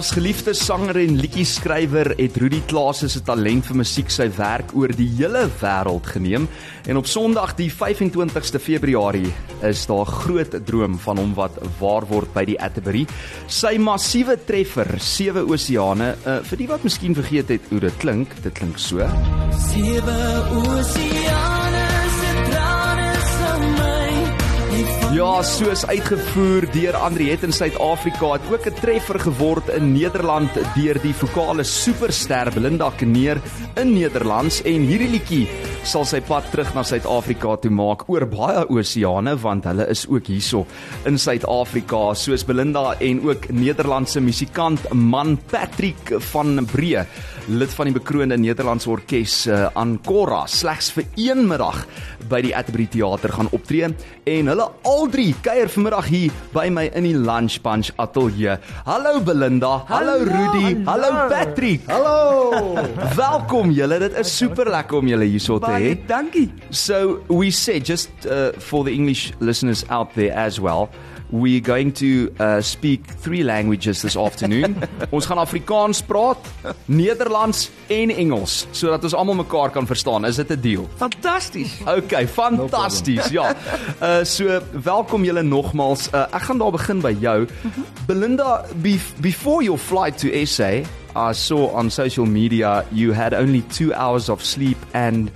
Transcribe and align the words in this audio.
Groot 0.00 0.08
FM 0.08 0.08
90.5. 0.08 0.10
As 0.10 0.14
geliefde 0.16 0.54
sanger 0.54 0.96
en 0.96 1.18
liedjie-skrywer 1.20 2.14
het 2.16 2.36
Rudy 2.40 2.62
Klaas 2.66 3.02
se 3.04 3.20
talent 3.20 3.66
vir 3.68 3.76
musiek 3.76 4.08
sy 4.08 4.30
werk 4.32 4.72
oor 4.72 4.94
die 4.96 5.08
hele 5.18 5.42
wêreld 5.60 6.06
geneem 6.08 6.46
en 6.88 6.96
op 6.96 7.08
Sondag 7.10 7.52
die 7.58 7.68
25ste 7.68 8.56
Februarie 8.62 9.28
is 9.68 9.82
daar 9.90 10.08
groot 10.08 10.56
droom 10.64 10.96
van 11.04 11.20
hom 11.20 11.34
wat 11.36 11.58
waar 11.82 12.06
word 12.08 12.32
by 12.32 12.46
die 12.48 12.56
Atterbury. 12.56 13.04
Sy 13.44 13.76
massiewe 13.76 14.38
treffer 14.48 14.88
Sewe 15.04 15.44
Oseane, 15.44 16.14
uh, 16.24 16.38
vir 16.48 16.62
die 16.62 16.70
wat 16.70 16.86
miskien 16.86 17.14
vergeet 17.18 17.52
het 17.52 17.68
hoe 17.68 17.82
dit 17.84 18.00
klink, 18.00 18.32
dit 18.40 18.56
klink 18.56 18.80
so. 18.80 19.04
Sewe 19.68 20.16
oseane 20.62 21.69
Ja, 25.20 25.42
soos 25.44 25.82
uitgevoer 25.84 26.64
deur 26.72 26.96
Andriet 26.96 27.42
in 27.44 27.52
Suid-Afrika 27.52 28.30
het 28.38 28.46
ook 28.48 28.64
'n 28.66 28.78
treffer 28.80 29.18
geword 29.20 29.68
in 29.68 29.92
Nederland 29.92 30.48
deur 30.74 30.96
die 31.02 31.12
vokale 31.12 31.64
superster 31.64 32.48
Belinda 32.54 32.90
Kneer 32.96 33.40
in 33.76 33.92
Nederlands. 33.92 34.62
En 34.62 34.80
hierdie 34.80 35.10
liedjie 35.10 35.48
sal 35.84 36.04
sy 36.04 36.20
pad 36.20 36.44
terug 36.50 36.74
na 36.74 36.82
Suid-Afrika 36.82 37.56
toe 37.56 37.70
maak 37.70 38.08
oor 38.08 38.26
baie 38.26 38.64
oseane 38.68 39.36
want 39.42 39.64
hulle 39.64 39.86
is 39.88 40.06
ook 40.08 40.26
hierso 40.26 40.66
in 41.04 41.18
Suid-Afrika 41.18 42.14
soos 42.14 42.44
Belinda 42.44 42.94
en 43.00 43.20
ook 43.28 43.50
Nederlandse 43.52 44.20
musikant 44.20 44.80
man 44.94 45.38
Patrick 45.50 46.14
van 46.32 46.64
Bree 46.64 47.04
lid 47.48 47.72
van 47.74 47.88
die 47.88 47.96
bekroonde 47.96 48.36
Nederlandse 48.38 48.90
orkes 48.92 49.46
uh, 49.46 49.68
Ancora 49.74 50.46
slegs 50.46 50.92
vir 50.94 51.04
een 51.16 51.46
middag 51.48 51.86
by 52.30 52.42
die 52.44 52.52
Atterbury 52.56 52.86
Theater 52.92 53.32
gaan 53.32 53.50
optree 53.56 53.88
en 54.24 54.52
hulle 54.52 54.68
al 54.86 55.09
drie 55.10 55.34
kuier 55.42 55.68
vanmiddag 55.70 56.06
hier 56.10 56.32
by 56.54 56.68
my 56.72 56.86
in 56.96 57.06
die 57.08 57.14
Lunch 57.16 57.58
Punch 57.64 57.90
ateljee. 58.00 58.56
Hallo 58.86 59.20
Belinda, 59.20 59.84
hallo, 59.88 60.18
hallo 60.18 60.30
Rudy, 60.30 60.84
hallo. 60.86 61.10
hallo 61.10 61.28
Patrick. 61.28 61.86
Hallo. 61.90 62.74
Welkom 63.20 63.70
julle. 63.74 63.98
Dit 64.06 64.18
is 64.20 64.32
super 64.36 64.70
lekker 64.70 65.00
om 65.02 65.10
julle 65.10 65.26
hierso 65.28 65.58
te 65.62 65.70
hê. 65.70 65.78
Baie 65.90 65.96
dankie. 66.08 66.48
So 66.70 67.20
we 67.28 67.50
said 67.50 67.86
just 67.86 68.10
uh, 68.26 68.52
for 68.58 68.84
the 68.84 68.94
English 68.94 69.32
listeners 69.40 69.84
out 69.90 70.14
there 70.14 70.32
as 70.36 70.60
well. 70.60 70.88
We're 71.30 71.60
going 71.60 71.92
to 71.94 72.34
uh, 72.38 72.60
speak 72.60 73.06
three 73.06 73.42
languages 73.42 74.02
this 74.02 74.16
afternoon. 74.16 74.74
ons 75.14 75.26
gaan 75.26 75.38
Afrikaans 75.38 76.02
praat, 76.02 76.42
Nederlands 76.90 77.68
en 77.86 78.10
Engels 78.10 78.66
sodat 78.74 79.04
ons 79.06 79.14
almal 79.14 79.38
mekaar 79.44 79.70
kan 79.70 79.86
verstaan. 79.86 80.26
Is 80.26 80.40
dit 80.42 80.50
'n 80.50 80.60
deal? 80.60 80.88
Fantasties. 80.98 81.78
Okay, 81.86 82.26
fantasties. 82.26 83.30
No 83.30 83.42
ja. 83.42 83.54
Uh 84.02 84.24
so 84.24 84.60
welkom 84.82 85.24
julle 85.24 85.42
nogmals. 85.42 86.10
Uh, 86.10 86.26
ek 86.34 86.50
gaan 86.50 86.58
daar 86.58 86.74
begin 86.74 87.00
by 87.00 87.14
jou. 87.14 87.46
Belinda, 88.06 88.64
be 88.82 88.98
before 89.20 89.62
your 89.62 89.78
flight 89.78 90.18
to 90.18 90.28
SA, 90.46 90.82
I 91.14 91.32
saw 91.32 91.70
on 91.74 91.90
social 91.90 92.26
media 92.26 92.84
you 92.90 93.14
had 93.14 93.34
only 93.34 93.62
2 93.62 93.94
hours 93.94 94.28
of 94.28 94.42
sleep 94.42 94.78
and 94.94 95.30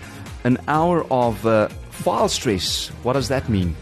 an 0.44 0.58
hour 0.66 1.04
of 1.10 1.44
uh, 1.46 1.68
file 1.90 2.28
stress. 2.28 2.90
What 3.02 3.14
does 3.14 3.28
that 3.28 3.48
mean? 3.48 3.76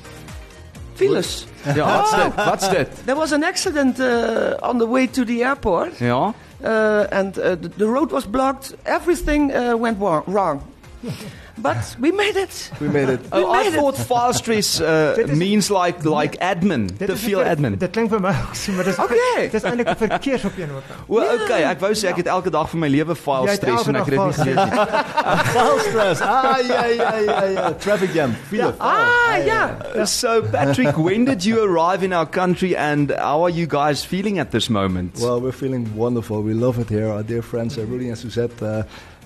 Phyllis. 1.06 1.46
Ja, 1.74 1.96
wat's 1.96 2.14
dit? 2.14 2.34
Wat's 2.34 2.68
dit? 2.68 2.88
There 3.04 3.18
was 3.18 3.32
an 3.32 3.44
accident 3.44 3.98
uh, 3.98 4.68
on 4.68 4.78
the 4.78 4.88
way 4.88 5.06
to 5.10 5.24
the 5.24 5.44
airport. 5.44 5.98
Ja. 5.98 6.32
Uh, 6.64 7.04
and 7.10 7.38
uh, 7.38 7.42
the, 7.60 7.70
the 7.76 7.86
road 7.86 8.10
was 8.10 8.30
blocked. 8.30 8.74
Everything 8.82 9.52
uh, 9.54 9.74
went 9.78 9.98
wrong. 10.26 10.62
Wrong. 11.02 11.14
But 11.58 11.96
we 12.00 12.10
made 12.12 12.36
it. 12.36 12.70
We 12.80 12.88
made 12.88 13.08
it. 13.10 13.20
We 13.20 13.28
Oh, 13.42 13.50
I 13.52 13.64
it. 13.66 13.74
thought 13.74 13.96
file 13.98 14.32
stress 14.32 14.80
uh, 14.80 15.16
means 15.36 15.68
like 15.70 16.02
like 16.04 16.36
admin, 16.40 16.86
Dit 16.98 17.08
te 17.08 17.16
veel 17.16 17.42
admin. 17.44 17.76
Dit 17.78 17.90
klink 17.92 18.10
vir 18.10 18.20
my 18.20 18.30
ook 18.30 18.54
so, 18.54 18.72
maar 18.72 18.84
dis 18.84 18.98
Okay. 18.98 19.48
Dis 19.52 19.62
eintlik 19.62 19.88
'n 19.88 19.96
verkeersopeenhoping. 19.96 20.96
O, 21.08 21.20
okay, 21.20 21.62
ek 21.68 21.80
wou 21.80 21.92
sê 21.94 22.08
ek 22.08 22.16
het 22.16 22.26
elke 22.26 22.50
dag 22.50 22.70
van 22.70 22.80
my 22.80 22.88
lewe 22.88 23.14
file 23.14 23.44
Jy 23.44 23.50
het 23.50 23.60
stress 23.60 23.86
elke 23.86 23.88
en 23.88 23.96
ek 23.96 24.06
het 24.06 24.14
dit 24.14 24.24
nie 24.24 24.32
file 24.32 24.44
gelees 24.44 24.70
nie. 24.70 25.52
File 25.52 25.80
stress. 25.90 26.20
Ah, 26.20 26.58
yeah, 26.58 26.86
yeah, 26.94 27.20
yeah, 27.24 27.52
yeah. 27.52 27.70
Traffic 27.78 28.12
jam. 28.14 28.32
Feel 28.48 28.68
it. 28.68 28.74
Ah, 28.80 29.36
yeah. 29.44 30.04
So, 30.04 30.42
Patrick, 30.42 30.96
when 30.96 31.24
did 31.24 31.44
you 31.44 31.60
arrive 31.62 32.02
in 32.04 32.12
our 32.12 32.26
country 32.26 32.74
and 32.76 33.10
how 33.18 33.42
are 33.42 33.50
you 33.52 33.66
guys 33.66 34.04
feeling 34.04 34.38
at 34.38 34.50
this 34.50 34.68
moment? 34.70 35.18
Well, 35.20 35.40
we're 35.40 35.52
feeling 35.52 35.86
wonderful. 35.96 36.42
We 36.42 36.54
love 36.54 36.78
it 36.80 36.88
here. 36.88 37.08
Our 37.08 37.22
dear 37.22 37.42
friends, 37.42 37.76
Rudy 37.76 38.08
and 38.08 38.16
Suzette, 38.18 38.62
uh, 38.62 38.82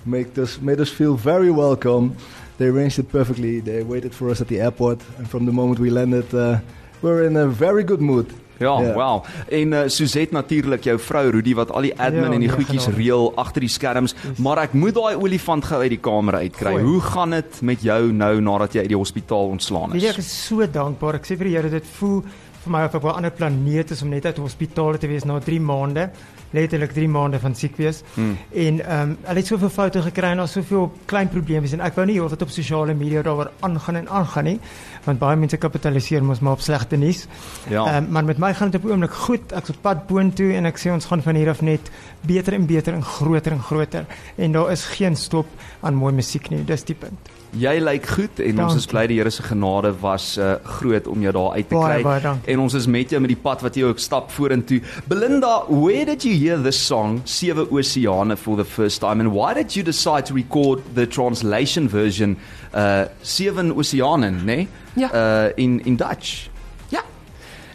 make 0.07 0.37
us, 0.41 0.59
made 0.61 0.79
us 0.81 0.89
feel 0.89 1.15
very 1.17 1.49
welcome. 1.51 2.15
They 2.57 2.67
arranged 2.69 2.97
it 2.99 3.09
perfectly. 3.11 3.61
They 3.61 3.83
waited 3.83 4.13
for 4.15 4.29
us 4.29 4.41
at 4.41 4.47
the 4.47 4.59
airport. 4.61 5.01
And 5.17 5.27
from 5.27 5.45
the 5.45 5.51
moment 5.51 5.79
we 5.79 5.89
landed, 5.91 6.33
uh, 6.33 6.57
we're 7.01 7.23
in 7.27 7.35
a 7.37 7.47
very 7.47 7.83
good 7.83 7.99
mood. 8.01 8.25
ja, 8.59 8.81
Ja. 8.81 8.93
wow. 8.93 9.23
En 9.49 9.71
uh, 9.71 9.79
Suzette 9.85 10.33
natuurlik, 10.33 10.83
jou 10.83 10.99
vrou 10.99 11.29
Rudy 11.29 11.53
wat 11.53 11.71
al 11.71 11.81
die 11.81 11.93
admin 11.99 12.23
Ja, 12.23 12.31
en 12.31 12.39
die 12.39 12.47
nee, 12.47 12.49
goedjies 12.57 12.83
genade. 12.83 13.01
reël 13.03 13.31
agter 13.35 13.61
die 13.61 13.69
skerms, 13.69 14.15
maar 14.37 14.57
ek 14.57 14.73
moet 14.73 14.93
daai 14.97 15.15
olifant 15.15 15.65
gou 15.65 15.81
uit 15.81 15.89
die 15.93 15.99
kamer 16.01 16.33
uitkry. 16.33 16.71
Gooi. 16.73 16.83
Hoe 16.83 17.01
gaan 17.01 17.29
dit 17.29 17.61
met 17.61 17.81
jou 17.85 18.11
nou 18.11 18.41
nadat 18.41 18.73
jy 18.73 18.79
uit 18.79 18.89
die 18.89 18.97
hospitaal 18.97 19.47
ontslaan 19.53 19.91
Weet 19.93 20.01
jy, 20.01 20.09
ek 20.09 20.17
is? 20.17 20.25
is 20.25 20.45
so 20.47 20.65
dankbaar. 20.67 21.15
Ek 21.21 21.25
sê 21.29 21.37
vir 21.37 21.45
die 21.51 21.53
Here 21.55 21.69
dit 21.69 21.85
voel 21.99 22.23
vir 22.63 22.71
my 22.73 22.81
of 22.89 22.95
ek 22.95 23.03
op 23.03 23.11
'n 23.13 23.15
ander 23.21 23.31
planeet 23.31 23.91
is 23.91 24.01
om 24.01 24.09
net 24.09 24.25
uit 24.25 24.35
die 24.35 24.43
hospitaal 24.43 24.97
te 24.97 25.07
wees 25.07 25.23
na 25.23 25.37
3 25.39 25.59
maande. 25.61 26.09
Letterlik 26.51 26.91
3 26.91 27.07
maande 27.09 27.39
van 27.39 27.55
siek 27.55 27.75
wees. 27.77 28.03
Hmm. 28.13 28.37
En 28.53 28.79
ehm 28.85 29.01
um, 29.01 29.17
hulle 29.21 29.39
het 29.39 29.47
soveel 29.47 29.69
foute 29.69 30.01
gekry 30.01 30.31
en 30.31 30.37
daar's 30.37 30.51
soveel 30.51 30.91
klein 31.05 31.29
probleme 31.29 31.67
en 31.71 31.81
ek 31.81 31.95
wou 31.95 32.05
nie 32.05 32.19
hoor 32.19 32.29
wat 32.29 32.41
op 32.41 32.49
sosiale 32.49 32.93
media 32.93 33.21
daaroor 33.21 33.51
aangaan 33.59 33.95
en 33.95 34.09
aangaan 34.09 34.43
nie, 34.43 34.59
want 35.03 35.19
baie 35.19 35.37
mense 35.37 35.57
kapitaliseer 35.57 36.23
mos 36.23 36.39
maar 36.39 36.53
op 36.53 36.61
slegte 36.61 36.95
nuus. 36.95 37.27
Ja. 37.69 37.85
Ehm 37.85 38.11
maar 38.11 38.25
met 38.25 38.37
my 38.37 38.53
gaan 38.53 38.69
dit 38.69 38.79
op 38.79 38.85
die 38.85 38.91
oomblik 38.91 39.13
goed. 39.13 39.51
Ek's 39.51 39.69
op 39.69 39.81
pad 39.81 40.07
boontoe 40.07 40.53
en 40.53 40.65
ek 40.65 40.79
sê 40.79 40.91
ons 40.91 41.05
gaan 41.05 41.21
van 41.21 41.35
hier 41.35 41.49
af 41.49 41.61
net 41.61 41.91
beter 42.21 42.53
en 42.53 42.65
beter 42.65 42.93
en 42.93 43.03
groter 43.03 43.51
en 43.51 43.61
groter 43.61 44.05
en 44.35 44.51
daar 44.51 44.71
is 44.71 44.85
geen 44.85 45.15
stop 45.15 45.47
aan 45.79 45.95
mooi 45.95 46.13
musiek 46.13 46.49
nie. 46.49 46.63
Dis 46.65 46.83
die 46.83 46.95
punt. 46.95 47.36
Jy 47.57 47.77
lyk 47.81 48.05
goed 48.11 48.39
en 48.43 48.59
ons 48.59 48.75
is 48.75 48.85
Dankie. 48.85 48.91
bly 48.91 49.03
die 49.07 49.17
Here 49.17 49.31
se 49.31 49.43
genade 49.43 49.93
was 50.01 50.37
uh, 50.37 50.55
groot 50.63 51.07
om 51.07 51.21
jou 51.23 51.31
daar 51.33 51.53
uit 51.55 51.69
te 51.69 51.75
Baie, 51.75 51.93
kry. 51.93 52.03
baie 52.03 52.21
dankie. 52.21 52.51
En 52.53 52.59
ons 52.59 52.73
is 52.77 52.87
met 52.87 53.09
jou 53.09 53.21
met 53.23 53.31
die 53.31 53.39
pad 53.39 53.61
wat 53.65 53.75
jy 53.79 53.83
ook 53.87 53.99
stap 54.03 54.31
vorentoe. 54.31 54.81
Belinda, 55.07 55.63
where 55.69 56.05
did 56.05 56.23
you 56.27 56.35
hear 56.35 56.59
this 56.61 56.77
song 56.85 57.21
Sewe 57.25 57.65
Oseane 57.71 58.35
for 58.37 58.57
the 58.57 58.65
first 58.65 58.99
time 59.01 59.19
and 59.23 59.31
why 59.33 59.53
did 59.53 59.73
you 59.75 59.83
decide 59.83 60.25
to 60.25 60.33
record 60.35 60.83
the 60.95 61.07
translation 61.07 61.87
version 61.89 62.37
uh 62.73 63.05
Seven 63.23 63.71
Oseanen, 63.73 64.43
né? 64.45 64.67
Ja. 64.95 65.09
Uh 65.13 65.51
in 65.55 65.79
in 65.85 65.95
Dutch. 65.97 66.49
Yeah. 66.89 67.03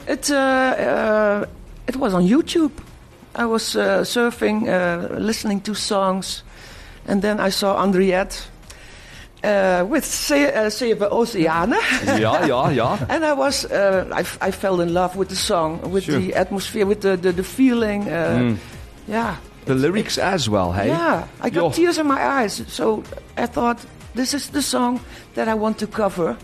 It, 0.06 0.30
uh, 0.30 0.36
uh, 0.36 1.44
it 1.88 1.96
was 1.96 2.12
on 2.14 2.26
YouTube. 2.26 2.70
I 3.34 3.46
was 3.46 3.74
uh, 3.74 4.04
surfing, 4.04 4.68
uh, 4.68 5.16
listening 5.18 5.62
to 5.62 5.74
songs. 5.74 6.44
And 7.08 7.22
then 7.22 7.40
I 7.40 7.50
saw 7.50 7.82
Andriette 7.82 8.50
uh, 9.44 9.84
with 9.88 10.04
Se- 10.04 10.52
uh, 10.52 11.08
Oceane. 11.10 11.76
Ja, 12.18 12.44
ja, 12.46 12.70
ja. 12.70 12.98
And 13.08 13.24
I 13.24 13.32
was, 13.32 13.64
uh, 13.64 14.04
I, 14.12 14.20
f- 14.20 14.38
I 14.48 14.50
fell 14.52 14.80
in 14.80 14.92
love 14.94 15.16
with 15.16 15.28
the 15.28 15.36
song, 15.36 15.80
with 15.92 16.04
Sure. 16.04 16.18
the 16.20 16.34
atmosphere, 16.34 16.86
with 16.86 17.00
the, 17.00 17.16
the, 17.16 17.32
the 17.32 17.42
feeling. 17.44 18.02
Uh, 18.08 18.38
Mm. 18.38 18.56
Yeah. 19.08 19.34
The 19.64 19.74
lyrics 19.74 20.18
as 20.18 20.48
well, 20.48 20.72
hey? 20.72 20.88
Yeah. 20.88 21.26
I 21.40 21.50
got 21.50 21.62
Yo. 21.62 21.70
tears 21.70 21.98
in 21.98 22.06
my 22.06 22.20
eyes. 22.42 22.62
So 22.68 23.02
I 23.36 23.46
thought, 23.46 23.78
this 24.14 24.32
is 24.34 24.48
the 24.50 24.62
song 24.62 25.00
that 25.34 25.48
I 25.48 25.54
want 25.54 25.78
to 25.78 25.86
cover. 25.86 26.36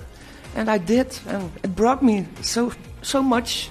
And 0.57 0.69
I 0.69 0.79
did. 0.79 1.19
And 1.29 1.51
it 1.63 1.75
brought 1.77 2.03
me 2.03 2.27
so, 2.43 2.73
so 3.03 3.23
much. 3.23 3.71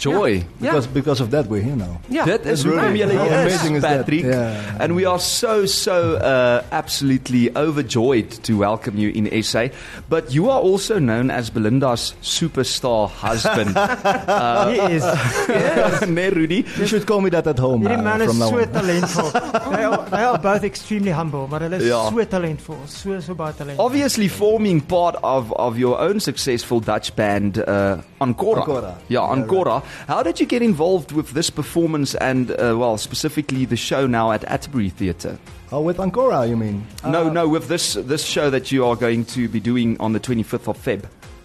Uh, 0.00 0.12
Joy. 0.12 0.32
Yeah. 0.60 0.70
Because, 0.72 0.86
because 0.86 1.20
of 1.20 1.30
that, 1.30 1.46
we're 1.46 1.62
here 1.62 1.76
now. 1.76 2.00
yeah. 2.08 2.24
Dit 2.24 2.46
is 2.46 2.64
Really? 2.66 2.80
How 3.16 3.24
hier 3.24 3.46
is, 3.46 3.52
amazing 3.54 3.74
is 3.76 3.82
that? 3.82 3.98
Patrick. 4.06 4.24
Yeah. 4.24 4.76
And 4.80 4.94
we 4.96 5.04
are 5.04 5.18
so 5.18 5.66
so 5.66 6.16
uh, 6.16 6.62
absolutely 6.72 7.50
overjoyed 7.54 8.30
to 8.44 8.56
welcome 8.56 8.96
you 8.96 9.10
in 9.10 9.28
SA. 9.42 9.68
But 10.08 10.32
you 10.32 10.48
are 10.50 10.60
also 10.60 10.98
known 10.98 11.30
as 11.30 11.50
Belinda's 11.50 12.14
superstar 12.22 13.08
husband. 13.10 13.76
uh, 13.76 14.70
He 14.72 14.78
is 14.96 15.04
nee, 16.08 16.28
Rudy. 16.30 16.64
You 16.78 16.86
should 16.86 17.06
call 17.06 17.20
me 17.20 17.30
that 17.30 17.46
at 17.46 17.58
home 17.58 17.82
Hierdie 17.82 17.98
uh, 17.98 18.02
man 18.02 18.22
is 18.22 18.28
from 18.28 18.38
now 18.38 18.50
so 18.50 18.58
on. 18.58 18.68
talentvol. 18.72 19.32
they, 19.76 19.84
are, 19.84 20.04
they 20.10 20.22
are 20.24 20.38
both 20.38 20.64
extremely 20.64 21.10
humble, 21.12 21.46
but 21.46 21.62
hulle 21.62 21.76
is 21.80 21.86
Ja. 21.88 22.08
so 22.10 22.24
talentvol, 22.24 22.86
so 22.88 23.20
so 23.20 23.34
baie 23.34 23.52
talentvol. 23.52 23.84
Obviously 23.84 24.28
forming 24.28 24.80
part 24.80 25.16
of, 25.22 25.52
of 25.52 25.76
your 25.78 25.98
own 26.00 26.20
successful 26.20 26.80
Dutch 26.80 27.14
band 27.16 27.58
uh, 27.58 28.00
Ancora. 28.20 28.62
Ancora. 28.64 28.94
Yeah, 29.08 29.20
Yeah, 29.20 29.32
Ancora. 29.34 29.82
How 30.08 30.22
did 30.22 30.40
you 30.40 30.46
get 30.46 30.62
involved 30.62 31.12
with 31.12 31.30
this 31.32 31.50
performance 31.50 32.14
and 32.16 32.50
uh, 32.50 32.76
well, 32.78 32.96
specifically 32.98 33.64
the 33.66 33.76
show 33.76 34.06
now 34.06 34.32
at 34.32 34.44
Atterbury 34.44 34.90
Theatre? 34.90 35.38
Oh, 35.72 35.80
with 35.86 35.98
Ancora, 35.98 36.48
you 36.48 36.56
mean? 36.56 36.82
no, 37.04 37.26
Uh, 37.28 37.32
no, 37.32 37.48
with 37.48 37.68
this 37.68 37.94
this 37.94 38.24
show 38.24 38.50
that 38.50 38.70
you 38.72 38.84
are 38.86 38.96
going 38.96 39.24
to 39.34 39.48
be 39.48 39.60
doing 39.60 39.96
on 40.00 40.12
the 40.12 40.20
25th 40.20 40.68
of 40.68 40.76
Feb. 40.84 41.02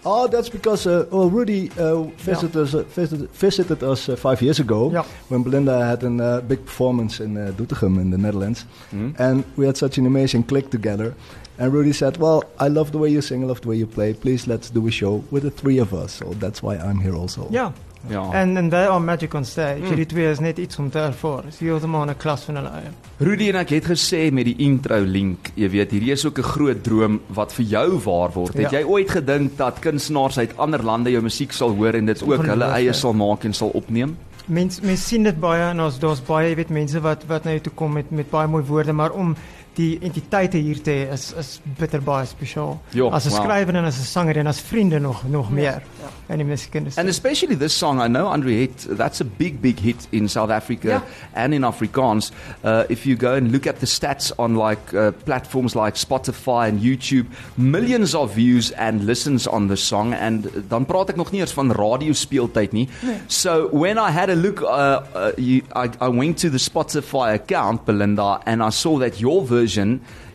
Oh, 0.08 0.28
that's 0.28 0.48
because 0.48 0.86
uh, 0.86 1.04
well, 1.10 1.28
Rudy 1.30 1.70
uh, 1.78 2.02
visited 2.24 2.56
us 2.56 2.74
uh, 2.74 2.84
visited, 2.94 3.28
visited 3.40 3.82
us 3.82 4.08
uh, 4.08 4.16
five 4.16 4.40
years 4.40 4.60
ago 4.60 4.90
Ja. 4.92 5.02
when 5.30 5.42
Belinda 5.42 5.84
had 5.84 6.04
a 6.04 6.08
uh, 6.24 6.40
big 6.42 6.64
performance 6.64 7.20
in 7.24 7.36
uh, 7.36 7.52
Doetinchem 7.56 7.98
in 8.00 8.10
the 8.10 8.18
Netherlands, 8.18 8.64
Hmm? 8.90 9.10
and 9.18 9.44
we 9.56 9.66
had 9.66 9.76
such 9.76 9.98
an 9.98 10.06
amazing 10.06 10.44
click 10.46 10.70
together. 10.70 11.14
And 11.58 11.72
Rudy 11.72 11.92
said, 11.92 12.18
"Well, 12.18 12.42
I 12.60 12.68
love 12.68 12.90
the 12.92 12.98
way 12.98 13.10
you 13.10 13.20
sing, 13.22 13.42
I 13.42 13.46
love 13.46 13.60
the 13.60 13.68
way 13.68 13.78
you 13.78 13.86
play. 13.86 14.12
Please, 14.14 14.46
let's 14.46 14.70
do 14.70 14.86
a 14.86 14.90
show 14.90 15.22
with 15.30 15.42
the 15.42 15.50
three 15.50 15.80
of 15.82 15.92
us." 15.92 16.12
So 16.12 16.34
that's 16.40 16.62
why 16.62 16.76
I'm 16.76 17.00
here 17.00 17.16
also. 17.16 17.48
Ja. 17.50 17.70
Ja. 18.08 18.20
And 18.42 18.56
and 18.58 18.70
they 18.70 18.86
are 18.86 19.00
magic 19.00 19.34
on 19.34 19.44
stage. 19.44 19.80
Mm. 19.80 19.86
Hierdie 19.86 20.06
twee 20.06 20.30
is 20.30 20.40
net 20.40 20.58
iets 20.58 20.78
om 20.78 20.90
te 20.90 20.98
ervaar. 20.98 21.42
Dis 21.44 21.58
heeltemal 21.58 22.06
'n 22.08 22.16
klas 22.16 22.44
van 22.44 22.56
hulle 22.56 22.68
eie. 22.70 22.90
Rudy 23.18 23.48
en 23.48 23.56
ek 23.56 23.68
het 23.70 23.84
gesê 23.84 24.32
met 24.32 24.44
die 24.44 24.56
intro 24.58 25.00
link, 25.00 25.50
jy 25.54 25.68
weet, 25.70 25.90
hierdie 25.90 26.12
is 26.12 26.24
ook 26.26 26.38
'n 26.38 26.42
groot 26.42 26.82
droom 26.84 27.20
wat 27.28 27.52
vir 27.52 27.64
jou 27.64 27.98
waar 28.04 28.30
word. 28.32 28.54
Het 28.54 28.70
Ja. 28.70 28.78
jy 28.78 28.84
ooit 28.84 29.10
gedink 29.10 29.56
dat 29.56 29.78
kunstenaars 29.80 30.38
uit 30.38 30.56
ander 30.56 30.82
lande 30.82 31.10
jou 31.10 31.22
musiek 31.22 31.52
sal 31.52 31.70
hoor 31.74 31.94
en 31.94 32.06
dit 32.06 32.22
ook 32.22 32.46
hulle 32.46 32.64
eie 32.64 32.92
sal 32.92 33.12
maak 33.12 33.44
en 33.44 33.52
sal 33.52 33.68
opneem? 33.74 34.16
Mense 34.48 34.80
mense 34.84 35.02
sien 35.02 35.22
dit 35.24 35.40
baie 35.40 35.70
en 35.70 35.80
ons 35.80 35.98
daar's 35.98 36.20
baie, 36.20 36.48
jy 36.50 36.54
weet, 36.56 36.70
mense 36.70 37.00
wat 37.00 37.24
wat 37.26 37.44
na 37.44 37.50
jou 37.50 37.60
toe 37.60 37.72
kom 37.74 37.92
met 37.92 38.10
met 38.10 38.30
baie 38.30 38.46
mooi 38.46 38.62
woorde, 38.64 38.92
maar 38.92 39.10
om 39.12 39.36
die 39.76 39.98
entiteite 40.00 40.56
hier 40.56 40.78
te 40.82 40.94
is 41.12 41.32
is 41.36 41.60
bitter 41.78 42.00
baie 42.02 42.26
spesiaal. 42.26 42.78
Ja, 42.96 43.10
as 43.12 43.26
'n 43.26 43.30
wow. 43.30 43.42
skrywer 43.44 43.74
en 43.74 43.84
as 43.84 43.98
'n 43.98 44.04
sanger 44.04 44.36
en 44.36 44.46
as 44.46 44.60
vriende 44.60 44.98
nog 44.98 45.22
nog 45.28 45.50
meer 45.50 45.82
in 46.28 46.38
die 46.38 46.46
musiekindustrie. 46.46 47.04
And 47.04 47.08
especially 47.08 47.56
this 47.56 47.78
song, 47.78 48.00
I 48.00 48.08
know 48.08 48.30
Henriette, 48.30 48.96
that's 48.96 49.20
a 49.20 49.24
big, 49.24 49.60
big 49.60 49.78
hit 49.80 50.08
in 50.10 50.28
South 50.28 50.50
Africa 50.50 50.88
Yeah. 50.88 51.02
and 51.34 51.54
in 51.54 51.62
Afrikaans. 51.62 52.32
Uh, 52.64 52.84
if 52.88 53.04
you 53.04 53.16
go 53.16 53.34
and 53.34 53.52
look 53.52 53.66
at 53.66 53.78
the 53.80 53.86
stats 53.86 54.32
on 54.38 54.56
like 54.56 54.94
uh, 54.94 55.10
platforms 55.24 55.74
like 55.74 55.96
Spotify 55.96 56.68
and 56.68 56.80
YouTube, 56.80 57.26
millions 57.56 58.14
of 58.14 58.34
views 58.34 58.72
and 58.72 59.04
listens 59.04 59.46
on 59.46 59.68
the 59.68 59.76
song. 59.76 60.14
And 60.14 60.48
dan 60.68 60.86
praat 60.86 61.10
ek 61.10 61.16
nog 61.16 61.30
nie 61.32 61.40
eens 61.40 61.52
van 61.52 61.72
radio 61.72 62.12
speeltyd 62.12 62.72
nie. 62.72 62.88
So 63.28 63.68
when 63.72 63.98
I 63.98 64.10
had 64.10 64.30
a 64.30 64.34
look, 64.36 64.62
uh, 64.62 64.66
uh, 65.14 65.32
you, 65.36 65.62
I, 65.74 65.90
I 66.00 66.08
went 66.08 66.38
to 66.38 66.50
the 66.50 66.58
Spotify 66.58 67.34
account, 67.34 67.84
Belinda, 67.84 68.40
and 68.46 68.62
I 68.62 68.70
saw 68.70 68.98
that 68.98 69.20
your 69.20 69.44
version 69.44 69.65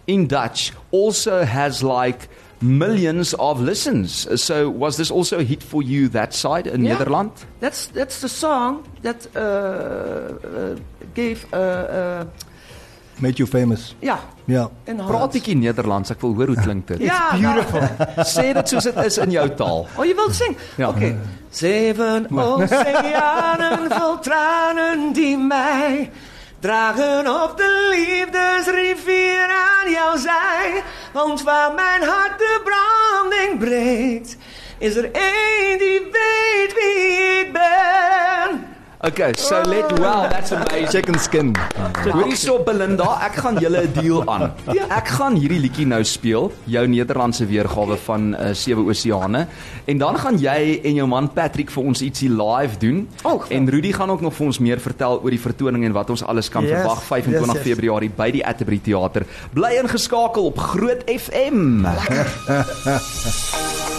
in 0.06 0.28
Dutch 0.28 0.72
also 0.92 1.44
has 1.46 1.82
like 1.82 2.28
millions 2.60 3.34
of 3.34 3.60
listens. 3.60 4.28
So 4.42 4.70
was 4.70 4.96
this 4.98 5.12
also 5.12 5.40
a 5.40 5.44
hit 5.44 5.64
for 5.64 5.82
you 5.84 6.10
that 6.10 6.34
side 6.34 6.68
in 6.68 6.84
Yeah. 6.86 6.98
Nederland? 7.00 7.32
That's 7.60 7.88
that's 7.94 8.20
the 8.20 8.28
song 8.30 8.84
that 9.02 9.28
uh, 9.36 9.42
uh, 9.42 10.76
gave 11.14 11.46
uh, 11.54 11.58
uh, 11.58 12.26
Made 13.20 13.38
you 13.40 13.46
famous. 13.48 13.96
ja 14.02 14.20
Yeah. 14.48 14.68
in 14.86 14.98
Praat 14.98 15.08
Hollands. 15.10 15.34
bietjie 15.36 15.56
Nederlands. 15.56 16.10
Ek 16.12 16.22
wil 16.22 16.34
hoor 16.36 16.48
hoe 16.48 16.56
klink 16.62 16.88
dit. 16.88 17.00
Ja, 17.12 17.32
beautiful. 17.38 17.82
Sê 18.36 18.54
dit 18.54 18.68
soos 18.70 18.84
dit 18.84 18.96
is 19.06 19.18
in 19.18 19.32
jou 19.32 19.50
taal. 19.56 19.88
Oh, 19.98 20.06
je 20.06 20.16
wilt 20.16 20.36
zingen? 20.36 20.58
Ja. 20.78 20.90
Oké. 20.90 21.16
Zeven 21.50 22.26
oceanen 22.38 23.90
vol 23.92 24.20
tranen 24.20 25.14
die 25.14 25.38
mij 25.38 26.10
dragen 26.62 27.44
op 27.44 27.58
de 27.58 27.88
liefdesrivier 27.90 29.48
aan 29.50 29.92
jouw 29.92 30.18
zij. 30.18 30.84
Want 31.14 31.44
waar 31.44 31.74
mijn 31.74 32.04
hart 32.04 32.40
de 32.40 32.62
branding 32.64 33.60
breekt, 33.60 34.38
is 34.78 34.96
er 34.96 35.12
één 35.12 35.78
die 35.78 36.00
weet 36.00 36.74
wie 36.74 37.40
ik 37.40 37.54
ben. 37.54 38.71
Okay, 39.04 39.34
so 39.34 39.58
let 39.66 39.90
wow, 39.98 40.30
that's 40.30 40.52
amazing. 40.52 40.92
Chicken 40.94 41.18
skin. 41.18 41.56
Hoorie 42.06 42.38
so 42.38 42.62
Belinda, 42.62 43.18
ek 43.26 43.34
gaan 43.42 43.58
julle 43.58 43.90
'n 43.90 43.94
deal 43.98 44.22
aan. 44.30 44.54
Ek 44.70 45.10
gaan 45.18 45.34
hierdie 45.34 45.58
liedjie 45.58 45.90
nou 45.90 46.06
speel, 46.06 46.54
jou 46.70 46.86
Nederlandse 46.86 47.50
weergawe 47.50 47.98
van 48.06 48.38
uh, 48.38 48.54
Sewe 48.54 48.86
Oseane, 48.86 49.50
en 49.90 49.98
dan 49.98 50.14
gaan 50.22 50.38
jy 50.38 50.86
en 50.86 50.94
jou 51.02 51.10
man 51.10 51.34
Patrick 51.34 51.74
vir 51.74 51.84
ons 51.84 52.02
ietsie 52.06 52.30
live 52.30 52.78
doen. 52.78 53.10
Oh, 53.26 53.42
en 53.50 53.66
Rudy 53.74 53.90
gaan 53.92 54.14
ook 54.14 54.22
nog 54.22 54.38
vir 54.38 54.46
ons 54.46 54.62
meer 54.62 54.78
vertel 54.78 55.18
oor 55.18 55.34
die 55.34 55.42
vertoning 55.42 55.82
en 55.90 55.98
wat 55.98 56.14
ons 56.14 56.22
alles 56.22 56.54
kan 56.54 56.62
Yes, 56.62 56.78
verwag 56.78 57.02
25 57.02 57.42
yes, 57.42 57.58
yes. 57.58 57.66
Februarie 57.66 58.14
by 58.14 58.30
die 58.30 58.46
Atterbury 58.46 58.86
Theater. 58.86 59.26
Bly 59.50 59.82
ingeskakel 59.82 60.46
op 60.46 60.62
Groot 60.62 61.02
FM. 61.10 61.90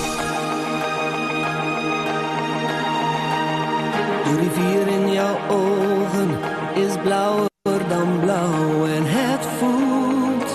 De 4.33 4.39
rivier 4.39 4.89
in 4.89 5.13
jouw 5.13 5.39
ogen 5.49 6.31
is 6.75 6.97
blauwer 7.03 7.89
dan 7.89 8.21
blauw 8.21 8.87
en 8.87 9.03
het 9.07 9.47
voelt 9.59 10.51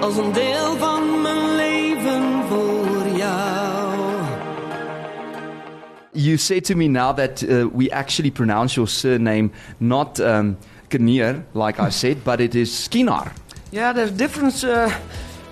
als 0.00 0.16
een 0.16 0.32
deel 0.32 0.76
van 0.76 1.22
mijn 1.22 1.56
leven 1.56 2.42
voor 2.48 3.16
jou. 3.16 3.94
You 6.12 6.36
said 6.36 6.64
to 6.64 6.76
me 6.76 6.86
now 6.86 7.16
that 7.16 7.42
uh, 7.42 7.64
we 7.74 7.94
actually 7.94 8.30
pronounce 8.30 8.74
your 8.74 8.90
surname 8.90 9.50
not 9.78 10.20
um, 10.20 10.56
Kinnear, 10.88 11.44
like 11.52 11.82
I 11.82 11.90
said, 11.90 12.22
but 12.24 12.40
it 12.40 12.54
is 12.54 12.82
Skinar. 12.82 13.32
Yeah, 13.70 13.94
there's 13.94 14.16
different, 14.16 14.64
uh, 14.64 14.92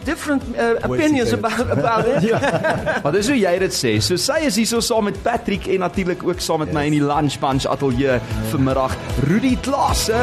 different 0.06 0.42
uh, 0.56 0.78
opinions 0.86 1.32
about, 1.32 1.66
about 1.70 2.06
it. 2.06 2.22
Maar 3.02 3.12
dis 3.12 3.28
hoe 3.28 3.36
jy 3.38 3.52
dit 3.66 3.74
sê. 3.74 3.92
So 4.04 4.16
sy 4.20 4.38
is 4.46 4.56
hierso 4.60 4.80
saam 4.84 5.08
met 5.10 5.18
Patrick 5.26 5.66
en 5.74 5.82
natuurlik 5.84 6.22
ook 6.26 6.40
saam 6.40 6.62
met 6.64 6.72
my 6.76 6.86
in 6.88 6.96
die 6.96 7.04
Lunch 7.04 7.36
Bunch 7.42 7.66
ateljee 7.68 8.20
vanmiddag. 8.52 8.94
Rudy 9.26 9.56
Klaasse. 9.66 10.22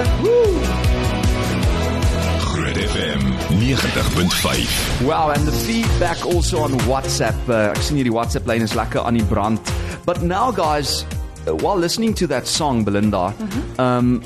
Groot 2.54 2.80
FM 2.80 3.28
90.5. 3.60 5.06
Wow, 5.06 5.32
and 5.36 5.46
the 5.48 5.56
feedback 5.66 6.26
also 6.26 6.64
on 6.64 6.78
WhatsApp. 6.88 7.36
Uh, 7.50 7.72
ek 7.74 7.84
sien 7.84 8.00
hierdie 8.00 8.14
WhatsApp 8.16 8.48
lyn 8.50 8.64
is 8.66 8.76
lekker 8.78 9.04
aan 9.04 9.20
die 9.20 9.28
brand. 9.28 9.74
But 10.08 10.24
now 10.24 10.52
guys, 10.56 11.04
uh, 11.48 11.56
while 11.60 11.80
listening 11.80 12.16
to 12.24 12.28
that 12.32 12.48
song 12.48 12.84
Belinda, 12.88 13.32
um 13.80 14.22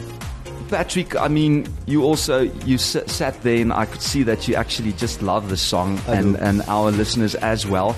Patrick, 0.69 1.15
I 1.15 1.27
mean, 1.27 1.67
you 1.85 2.03
also 2.03 2.41
you 2.65 2.75
s- 2.75 2.97
sat 3.11 3.41
there 3.43 3.61
and 3.61 3.71
I 3.71 3.85
could 3.85 4.01
see 4.01 4.23
that 4.23 4.47
you 4.47 4.55
actually 4.55 4.91
just 4.93 5.21
love 5.21 5.49
the 5.49 5.57
song 5.57 5.99
I 6.07 6.15
and 6.15 6.35
do. 6.35 6.41
and 6.43 6.61
our 6.67 6.91
listeners 6.91 7.35
as 7.35 7.65
well. 7.65 7.95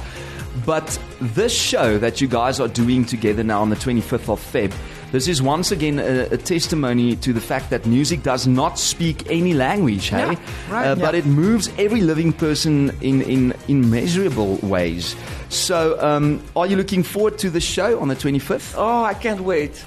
But 0.66 1.00
this 1.22 1.54
show 1.54 1.98
that 2.00 2.22
you 2.22 2.28
guys 2.28 2.60
are 2.60 2.68
doing 2.68 3.06
together 3.06 3.44
now 3.44 3.62
on 3.62 3.70
the 3.70 3.76
25th 3.76 4.30
of 4.30 4.40
Feb, 4.42 4.74
this 5.12 5.28
is 5.28 5.42
once 5.42 5.72
again 5.72 6.00
a, 6.00 6.28
a 6.34 6.38
testimony 6.38 7.16
to 7.18 7.34
the 7.34 7.40
fact 7.42 7.70
that 7.70 7.86
music 7.86 8.24
does 8.24 8.46
not 8.46 8.78
speak 8.78 9.30
any 9.32 9.54
language, 9.54 10.10
hey? 10.10 10.18
Yeah, 10.34 10.36
right, 10.70 10.88
Uh, 10.88 10.96
But 10.96 11.16
it 11.16 11.26
moves 11.26 11.70
every 11.78 12.02
living 12.02 12.34
person 12.34 12.92
in, 13.02 13.22
in 13.22 13.54
immeasurable 13.68 14.58
ways. 14.62 15.16
So, 15.50 15.98
um, 16.02 16.42
are 16.56 16.68
you 16.68 16.76
looking 16.78 17.04
forward 17.04 17.38
to 17.40 17.50
the 17.50 17.62
show 17.62 18.00
on 18.00 18.08
the 18.10 18.16
25th? 18.16 18.74
Oh, 18.78 19.04
I 19.04 19.14
can't 19.14 19.42
wait. 19.42 19.84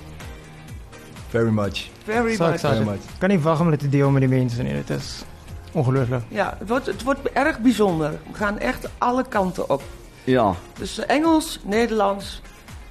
Very 1.32 1.50
much. 1.50 1.90
Very 2.04 2.34
So 2.36 2.46
much. 2.46 2.60
Very 2.60 2.84
much. 2.84 3.00
Kan 3.18 3.28
nie 3.28 3.38
wag 3.40 3.60
om 3.60 3.70
dit 3.70 3.78
te 3.80 3.88
deel 3.88 4.10
met 4.10 4.20
die 4.20 4.30
mense 4.30 4.62
nie. 4.62 4.74
Dit 4.74 4.90
is 4.90 5.24
ongelooflik. 5.72 6.20
Ja, 6.28 6.56
het 6.58 6.68
wordt, 6.68 6.86
het 6.86 7.02
wordt 7.02 7.20
erg 7.32 7.58
bijzonder. 7.58 8.10
We 8.10 8.36
gaan 8.36 8.58
echt 8.58 8.88
alle 8.98 9.24
kanten 9.28 9.70
op. 9.70 9.82
Ja. 10.24 10.54
Dus 10.78 10.98
eh, 10.98 11.16
Engels, 11.16 11.60
Nederlands 11.64 12.42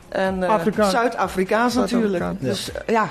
en 0.09 0.43
eh, 0.43 0.49
Afrikaans. 0.49 0.91
Zuid-Afrikaans 0.91 1.75
natuurlijk. 1.75 2.23
Zuid-Afrikaans, 2.23 2.65
Dus 2.65 2.71
eh, 2.71 2.93
ja, 2.93 3.09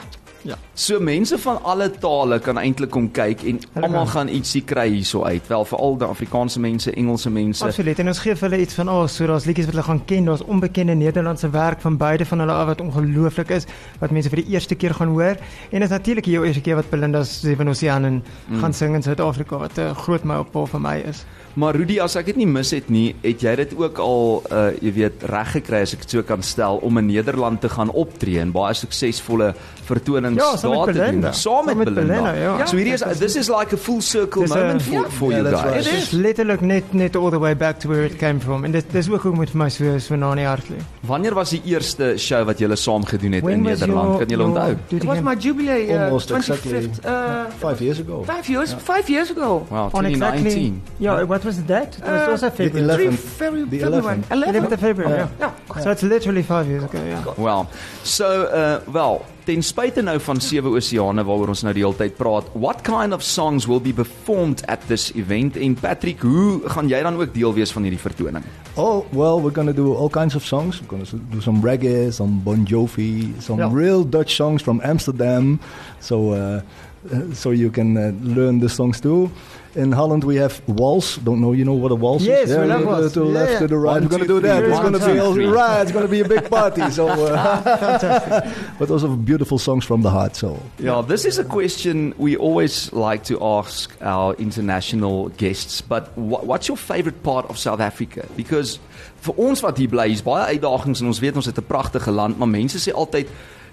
So 0.75 1.01
mense 1.01 1.39
van 1.39 1.59
alle 1.63 1.91
tale 1.91 2.39
kan 2.41 2.57
eintlik 2.59 2.91
kom 2.91 3.11
kyk 3.13 3.43
en 3.45 3.59
almal 3.83 4.07
gaan 4.07 4.29
ietsie 4.29 4.63
kry 4.65 4.89
hierso 4.89 5.23
uit. 5.25 5.43
Wel 5.49 5.65
veral 5.65 5.99
die 5.99 6.07
Afrikaanse 6.09 6.61
mense, 6.61 6.93
Engelse 6.97 7.31
mense. 7.31 7.65
Absoluut. 7.65 7.99
En 7.99 8.09
ons 8.09 8.19
gee 8.19 8.35
vir 8.37 8.49
hulle 8.51 8.63
iets 8.63 8.75
van, 8.75 8.89
"Ag, 8.89 8.95
oh, 9.03 9.07
so 9.09 9.27
daar's 9.27 9.45
liedjies 9.45 9.67
wat 9.67 9.75
hulle 9.75 9.87
gaan 9.87 10.05
ken. 10.05 10.25
Daar's 10.25 10.43
onbekende 10.45 10.95
Nederlandse 10.95 11.51
werk 11.51 11.81
van 11.81 11.97
beide 11.97 12.25
van 12.25 12.39
hulle 12.39 12.53
af 12.53 12.67
wat 12.67 12.81
ongelooflik 12.81 13.51
is, 13.51 13.67
wat 13.99 14.11
mense 14.11 14.29
vir 14.29 14.43
die 14.45 14.53
eerste 14.55 14.75
keer 14.75 14.95
gaan 14.95 15.09
hoor. 15.09 15.37
En 15.71 15.83
is 15.83 15.89
natuurlik 15.89 16.25
die 16.25 16.41
eerste 16.45 16.61
keer 16.61 16.75
wat 16.75 16.91
Belinda 16.91 17.25
Seven 17.25 17.69
Oceanen 17.69 18.23
Mm. 18.49 18.59
gaan 18.61 18.73
sing 18.73 18.95
in 18.95 19.03
Suid-Afrika 19.03 19.59
wat 19.59 19.79
'n 19.79 19.95
groot 19.95 20.25
mylpaal 20.25 20.67
vir 20.67 20.81
my 20.81 20.97
is. 21.09 21.25
Maar 21.55 21.75
Rudy, 21.75 21.99
as 22.01 22.15
ek 22.17 22.27
dit 22.27 22.37
nie 22.37 22.47
mis 22.47 22.71
het 22.71 22.89
nie, 22.91 23.15
het 23.23 23.41
jy 23.43 23.55
dit 23.57 23.73
ook 23.77 23.99
al 23.99 24.43
uh 24.53 24.71
jy 24.81 24.93
weet 24.93 25.23
reg 25.23 25.51
gekry 25.53 25.81
as 25.83 25.93
ek 25.95 26.01
dit 26.01 26.11
so 26.11 26.23
kan 26.23 26.43
stel 26.43 26.77
om 26.83 26.99
in 26.99 27.07
Nederland 27.07 27.61
te 27.61 27.69
gaan 27.69 27.91
optree 27.91 28.39
en 28.41 28.53
baie 28.53 28.75
suksesvolle 28.75 29.55
vertonings 29.85 30.37
Ja, 30.39 30.57
daar 30.69 30.87
te 30.93 31.11
doen. 31.11 31.35
Saam 31.35 31.65
met 31.67 31.77
met 31.77 31.85
Belinda. 31.95 32.15
Belinda, 32.15 32.33
ja. 32.59 32.67
So 32.67 32.77
hierdie 32.77 32.93
is 32.95 33.01
Ja. 33.01 33.13
this 33.15 33.37
is 33.37 33.49
like 33.49 33.75
a 33.75 33.77
full 33.79 34.01
circle 34.01 34.45
'n- 34.45 34.49
moment 34.49 34.83
for 34.83 34.93
Ja. 34.93 35.09
for 35.11 35.31
Yeah, 35.33 35.41
you 35.41 35.51
that's 35.51 35.63
guys. 35.63 35.75
right. 35.87 35.87
It 35.97 36.03
is. 36.03 36.11
letterlik 36.11 36.61
net 36.61 36.93
net 36.95 37.17
all 37.17 37.31
the 37.31 37.39
way 37.39 37.57
back 37.57 37.79
to 37.81 37.89
where 37.89 38.05
it 38.05 38.17
came 38.17 38.41
from. 38.41 38.65
En 38.65 38.71
dit 38.71 38.85
dis 38.93 39.11
ook 39.11 39.23
hoe 39.23 39.37
met 39.37 39.53
my 39.55 39.69
so 39.69 39.99
so 39.99 40.15
na 40.17 40.31
in 40.31 40.37
die 40.37 40.47
hart 40.47 40.69
lê. 40.69 40.77
Wanneer 41.01 41.35
was 41.35 41.51
die 41.51 41.63
eerste 41.65 42.15
show 42.17 42.45
wat 42.45 42.59
julle 42.59 42.77
saam 42.77 43.05
gedoen 43.05 43.33
het 43.33 43.43
in 43.43 43.49
When 43.49 43.63
was 43.63 43.79
Nederland? 43.81 44.07
your- 44.07 44.19
Kan 44.19 44.29
julle 44.29 44.45
onthou? 44.45 44.71
it 44.71 44.93
it 44.93 45.05
was 45.05 45.21
my 45.21 45.35
jubilee, 45.39 45.87
uh, 45.89 46.03
Almost 46.05 46.29
25th. 46.29 47.05
Uh, 47.05 47.45
Five 47.59 47.81
years 47.81 47.99
ago. 48.01 48.23
five 48.25 48.47
years, 48.49 48.75
five 48.85 49.09
years 49.09 49.31
ago. 49.31 49.67
Wow, 49.71 49.89
On 49.93 50.05
exactly. 50.05 50.41
2019. 50.43 50.83
Yeah, 50.99 51.27
what 51.41 51.45
was 51.45 51.57
the 51.57 51.67
date? 51.67 51.97
It 51.97 52.05
was 52.05 52.21
Uh, 52.29 52.31
also 52.31 52.49
the 52.51 52.57
February. 52.57 52.87
11th. 52.87 52.97
Three 52.97 53.17
February, 53.17 53.69
The 53.71 53.79
February. 53.79 54.23
11th. 54.29 54.29
11th 54.31 54.73
of 54.73 54.81
February. 54.81 55.19
Ja. 55.19 55.29
Yeah. 55.39 55.51
Ja, 55.75 55.81
So 55.81 55.91
it's 55.91 56.03
literally 56.03 56.43
5 56.43 56.67
years 56.67 56.83
ago, 56.85 56.99
yeah. 57.07 57.25
Well, 57.39 57.67
so 58.03 58.27
uh 58.45 58.81
wel, 58.93 59.25
ten 59.45 59.63
spyte 59.63 60.03
nou 60.03 60.19
van 60.21 60.41
Sewe 60.41 60.69
Oseane 60.77 61.25
waaroor 61.25 61.49
ons 61.49 61.63
nou 61.63 61.73
die 61.75 61.83
hele 61.83 61.95
tyd 61.97 62.17
praat, 62.19 62.45
what 62.53 62.83
kind 62.83 63.13
of 63.15 63.23
songs 63.23 63.67
will 63.67 63.81
be 63.81 63.93
performed 63.93 64.63
at 64.69 64.81
this 64.89 65.11
event? 65.15 65.57
En 65.57 65.75
Patrick, 65.75 66.21
hoe 66.21 66.61
gaan 66.69 66.89
jy 66.89 67.01
dan 67.03 67.17
ook 67.17 67.33
deel 67.35 67.55
wees 67.55 67.73
van 67.73 67.83
hierdie 67.87 67.99
vertoning? 68.03 68.45
Oh, 68.77 69.05
well, 69.13 69.41
we're 69.41 69.55
going 69.55 69.67
to 69.69 69.75
do 69.75 69.95
all 69.95 70.09
kinds 70.11 70.35
of 70.35 70.45
songs. 70.45 70.81
We're 70.81 70.89
going 70.91 71.07
to 71.09 71.17
do 71.31 71.41
some 71.41 71.63
reggae, 71.63 72.11
some 72.13 72.41
Bon 72.45 72.67
Jovi, 72.67 73.35
some 73.41 73.59
Yeah. 73.63 73.73
real 73.75 74.05
Dutch 74.09 74.35
songs 74.35 74.63
from 74.63 74.81
Amsterdam. 74.85 75.59
So 76.01 76.33
uh, 76.35 76.61
uh, 77.09 77.33
so 77.35 77.51
you 77.51 77.71
can 77.71 77.97
uh, 77.97 78.13
learn 78.23 78.61
the 78.61 78.69
songs 78.69 79.01
too. 79.01 79.31
In 79.77 79.93
Holland, 79.93 80.25
we 80.25 80.35
have 80.35 80.61
waltz. 80.67 81.17
Don't 81.19 81.41
know, 81.41 81.53
you 81.53 81.65
know 81.65 81.75
what 81.79 81.93
a 81.93 81.95
waltz 81.95 82.25
Yes, 82.25 82.51
is? 82.51 82.59
we 82.59 82.65
love 82.67 82.81
to, 82.81 82.87
waltz. 82.87 83.13
to 83.15 83.21
the 83.21 83.25
left, 83.27 83.53
Yeah. 83.53 83.59
to 83.61 83.67
the 83.69 83.77
right. 83.77 83.93
One, 83.93 84.03
We're 84.03 84.09
going 84.09 84.23
to 84.23 84.27
do 84.27 84.41
that. 84.41 84.59
three. 84.59 84.71
It's 84.73 84.81
going 84.81 84.93
to 84.95 84.99
be 84.99 85.13
two, 85.13 85.21
all 85.21 85.33
three. 85.35 85.47
right. 85.47 85.83
It's 85.83 85.93
going 85.93 86.05
to 86.07 86.11
be 86.11 86.21
a 86.21 86.29
big 86.29 86.51
party. 86.51 86.91
So, 86.91 87.07
uh, 87.07 88.51
but 88.81 88.91
also 88.91 89.15
beautiful 89.15 89.59
songs 89.59 89.85
from 89.85 90.03
the 90.03 90.11
heart. 90.11 90.35
So, 90.35 90.59
Yeah, 90.81 91.03
this 91.07 91.25
is 91.25 91.39
a 91.39 91.45
question 91.45 92.15
we 92.19 92.37
always 92.37 92.93
like 92.93 93.23
to 93.25 93.39
ask 93.41 93.95
our 94.03 94.35
international 94.39 95.29
guests. 95.39 95.81
But 95.83 96.11
wha 96.17 96.41
what's 96.43 96.67
your 96.67 96.77
favorite 96.77 97.23
part 97.23 97.47
of 97.49 97.57
South 97.57 97.81
Africa? 97.81 98.27
Because 98.37 98.79
vir 99.23 99.35
ons 99.39 99.63
wat 99.63 99.79
hier 99.79 99.89
bly, 99.89 100.09
is 100.11 100.23
baie 100.23 100.57
uitdagings 100.57 101.01
en 101.01 101.07
ons 101.07 101.21
weet 101.21 101.37
ons 101.37 101.47
het 101.47 101.57
'n 101.59 101.63
pragtige 101.67 102.11
land, 102.11 102.39
maar 102.39 102.49
mense 102.49 102.79
sê 102.79 102.93
altyd 102.93 103.29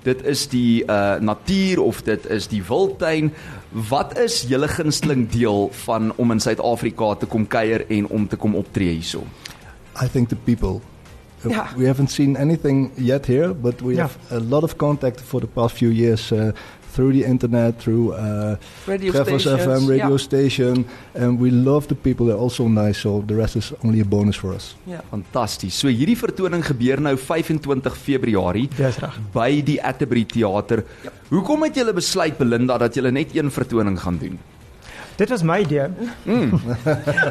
dit 0.08 0.24
is 0.26 0.46
die 0.52 0.84
uh 0.88 1.18
natuur 1.20 1.82
of 1.84 2.02
dit 2.08 2.26
is 2.32 2.48
die 2.52 2.62
wildtuin. 2.68 3.32
Wat 3.90 4.16
is 4.24 4.42
julle 4.50 4.68
gunsteling 4.72 5.28
deel 5.34 5.68
van 5.84 6.14
om 6.16 6.32
in 6.32 6.40
Suid-Afrika 6.40 7.14
te 7.22 7.26
kom 7.30 7.48
kuier 7.48 7.84
en 7.92 8.08
om 8.08 8.28
te 8.28 8.36
kom 8.40 8.56
optree 8.56 8.94
hierso? 8.96 9.24
I 10.02 10.08
think 10.08 10.30
the 10.30 10.36
people. 10.50 10.80
Uh, 11.46 11.52
Yeah. 11.52 11.68
We 11.78 11.86
haven't 11.86 12.10
seen 12.12 12.36
anything 12.38 12.92
yet 12.98 13.26
here, 13.28 13.54
but 13.54 13.82
we 13.82 13.94
Yeah. 13.94 14.08
have 14.08 14.18
a 14.32 14.40
lot 14.40 14.64
of 14.64 14.78
contact 14.78 15.22
for 15.22 15.40
the 15.42 15.48
past 15.48 15.76
few 15.78 15.92
years 15.92 16.32
uh, 16.32 16.52
through 16.98 17.14
the 17.14 17.24
internet, 17.24 17.78
through 17.78 18.18
uh, 18.18 18.58
Radio 18.90 19.14
Treffers 19.14 19.46
stations. 19.46 19.70
FM 19.70 19.86
radio 19.86 20.18
yeah. 20.18 20.26
station, 20.30 20.86
and 21.14 21.40
we 21.40 21.52
love 21.54 21.86
the 21.88 21.96
people. 21.96 22.26
They're 22.26 22.44
also 22.48 22.68
nice, 22.68 23.06
so 23.06 23.22
the 23.22 23.38
rest 23.38 23.56
is 23.56 23.72
only 23.86 24.02
a 24.02 24.06
bonus 24.06 24.36
for 24.36 24.52
us. 24.58 24.74
Yeah. 24.90 25.06
Fantasties. 25.14 25.78
So 25.78 25.94
hierdie 25.94 26.18
vertoning 26.18 26.66
gebeur 26.66 27.04
nou 27.06 27.14
25 27.22 27.94
Februarie. 28.02 28.66
Dis 28.74 28.98
reg. 29.04 29.22
by 29.34 29.62
die 29.62 29.78
Atterbury 29.78 30.26
Theater. 30.26 30.82
Hoekom 31.30 31.68
het 31.68 31.78
julle 31.78 31.94
besluit 31.94 32.38
Belinda 32.40 32.80
dat 32.82 32.98
julle 32.98 33.14
net 33.14 33.36
een 33.38 33.54
vertoning 33.54 34.00
gaan 34.02 34.18
doen? 34.18 34.40
Dit 35.18 35.30
was 35.30 35.42
my 35.44 35.60
idee. 35.66 35.82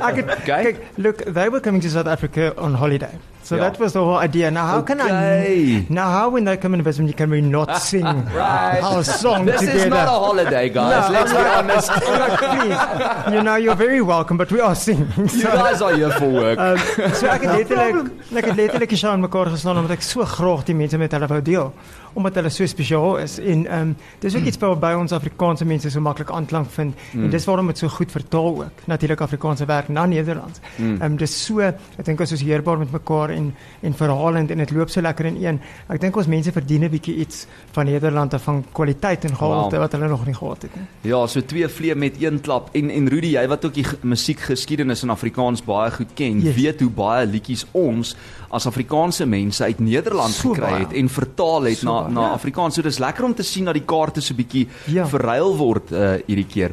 Ek 0.09 0.17
het 0.17 0.31
Okay. 0.43 0.63
kyk, 0.73 0.77
look, 0.97 1.23
they 1.35 1.49
were 1.49 1.61
coming 1.61 1.83
to 1.83 1.89
South 1.91 2.07
Africa 2.09 2.53
on 2.59 2.75
holiday. 2.75 3.15
So 3.47 3.55
Ja. 3.55 3.61
that 3.63 3.79
was 3.79 3.93
the 3.93 4.01
whole 4.03 4.19
idea. 4.19 4.51
Now 4.51 4.67
how 4.67 4.83
can 4.83 4.99
I 5.01 5.87
Now 5.89 6.11
how 6.11 6.31
when 6.35 6.45
they 6.45 6.57
come 6.57 6.75
and 6.75 6.83
visit 6.83 7.05
me 7.07 7.13
can 7.13 7.31
we 7.31 7.41
not 7.41 7.71
sing 7.91 8.03
our 8.05 9.05
song 9.05 9.47
This 9.47 9.61
together? 9.61 9.79
is 9.79 9.87
not 9.87 10.09
a 10.09 10.19
holiday, 10.19 10.69
guys. 10.69 11.07
No, 11.07 11.13
Let's 11.15 11.31
be 11.33 11.39
honest. 11.39 11.89
Like, 11.91 12.39
please, 12.43 13.35
you 13.35 13.43
know, 13.47 13.55
you're 13.55 13.77
very 13.79 14.03
welcome, 14.03 14.37
but 14.37 14.51
we 14.51 14.59
are 14.61 14.75
singing. 14.75 15.07
You 15.17 15.45
guys 15.45 15.81
are 15.81 15.95
here 15.95 16.11
for 16.11 16.27
work. 16.29 16.59
Um, 16.59 16.79
so 17.15 17.27
ek 17.31 17.47
het 17.47 17.55
letterlik 17.71 18.11
ek 18.35 18.45
het 18.51 18.57
letterlik 18.57 18.97
aan 19.05 19.21
mekaar 19.23 19.47
geslaan 19.55 19.79
omdat 19.79 19.95
ek 20.01 20.03
so 20.03 20.25
graag 20.27 20.65
die 20.67 20.75
mense 20.75 20.99
met 20.99 21.13
hulle 21.15 21.27
wou 21.31 21.43
deel 21.43 21.71
omdat 22.17 22.35
hulle 22.41 22.51
so 22.53 22.67
spesiaal 22.67 23.19
is 23.23 23.37
en 23.39 23.67
ehm 23.67 23.81
um, 23.81 23.97
dis 24.25 24.35
ook 24.37 24.47
iets 24.49 24.59
wat 24.63 24.81
by 24.81 24.95
ons 24.97 25.13
Afrikaanse 25.13 25.65
mense 25.69 25.91
so 25.93 26.01
maklik 26.01 26.31
aanklank 26.33 26.71
vind 26.73 26.95
mm. 27.13 27.25
en 27.25 27.31
dis 27.31 27.45
waarom 27.45 27.67
dit 27.67 27.79
so 27.79 27.89
goed 27.93 28.11
vertaal 28.15 28.63
ook 28.63 28.85
natuurlik 28.89 29.21
Afrikaanse 29.21 29.65
werk 29.69 29.89
na 29.89 30.07
Nederlands. 30.07 30.61
Ehm 30.79 31.03
um, 31.03 31.17
dis 31.21 31.35
so 31.45 31.61
ek 31.61 32.05
dink 32.05 32.21
ons 32.21 32.33
is 32.33 32.43
heerbaar 32.43 32.79
met 32.79 32.93
mekaar 32.93 33.31
en 33.37 33.53
en 33.83 33.95
verhalend 33.95 34.51
en 34.51 34.59
dit 34.65 34.71
loop 34.71 34.89
so 34.91 35.01
lekker 35.01 35.25
in 35.27 35.37
een. 35.45 35.61
Ek 35.89 36.01
dink 36.01 36.17
ons 36.17 36.27
mense 36.27 36.53
verdien 36.53 36.85
'n 36.85 36.91
bietjie 36.91 37.17
iets 37.17 37.47
van 37.73 37.85
Nederland 37.87 38.33
en 38.33 38.41
van 38.41 38.65
kwaliteit 38.73 39.25
en 39.25 39.37
gehalte 39.37 39.77
Wow. 39.77 39.81
wat 39.85 39.93
hulle 39.93 40.09
nog 40.09 40.27
nie 40.27 40.35
gehad 40.35 40.63
het 40.63 40.75
nie. 40.77 40.85
Ja, 41.13 41.27
so 41.27 41.41
twee 41.41 41.69
vlee 41.69 41.95
met 41.95 42.15
een 42.23 42.41
klap 42.41 42.69
en 42.73 42.91
en 42.91 43.09
Rudy, 43.09 43.27
jy 43.37 43.47
wat 43.49 43.65
ook 43.65 43.75
die 43.75 43.85
musiekgeskiedenis 44.03 45.03
in 45.03 45.11
Afrikaans 45.11 45.63
baie 45.65 45.91
goed 45.91 46.13
ken, 46.15 46.41
Yes. 46.41 46.55
weet 46.57 46.81
hoe 46.81 46.91
baie 46.91 47.27
liedjies 47.27 47.67
ons 47.73 48.17
as 48.51 48.67
Afrikaanse 48.67 49.27
mense 49.27 49.65
uit 49.65 49.79
Nederland 49.81 50.31
So 50.33 50.53
gekry 50.53 50.71
baie. 50.71 50.85
het 50.85 50.93
en 50.93 51.09
vertaal 51.09 51.63
het 51.63 51.77
So 51.79 51.87
na 51.87 52.06
baie. 52.07 52.15
na 52.15 52.33
Afrikaans. 52.35 52.75
So 52.75 52.83
dis 52.83 52.99
lekker 52.99 53.25
om 53.25 53.35
te 53.35 53.43
sien 53.43 53.65
dat 53.65 53.75
die 53.75 53.85
kaarte 53.85 54.21
so 54.23 54.35
bietjie 54.35 54.67
Ja. 54.87 55.07
verruil 55.07 55.57
word 55.57 55.93
uh 55.93 56.17
hierdie 56.27 56.47
keer. 56.49 56.73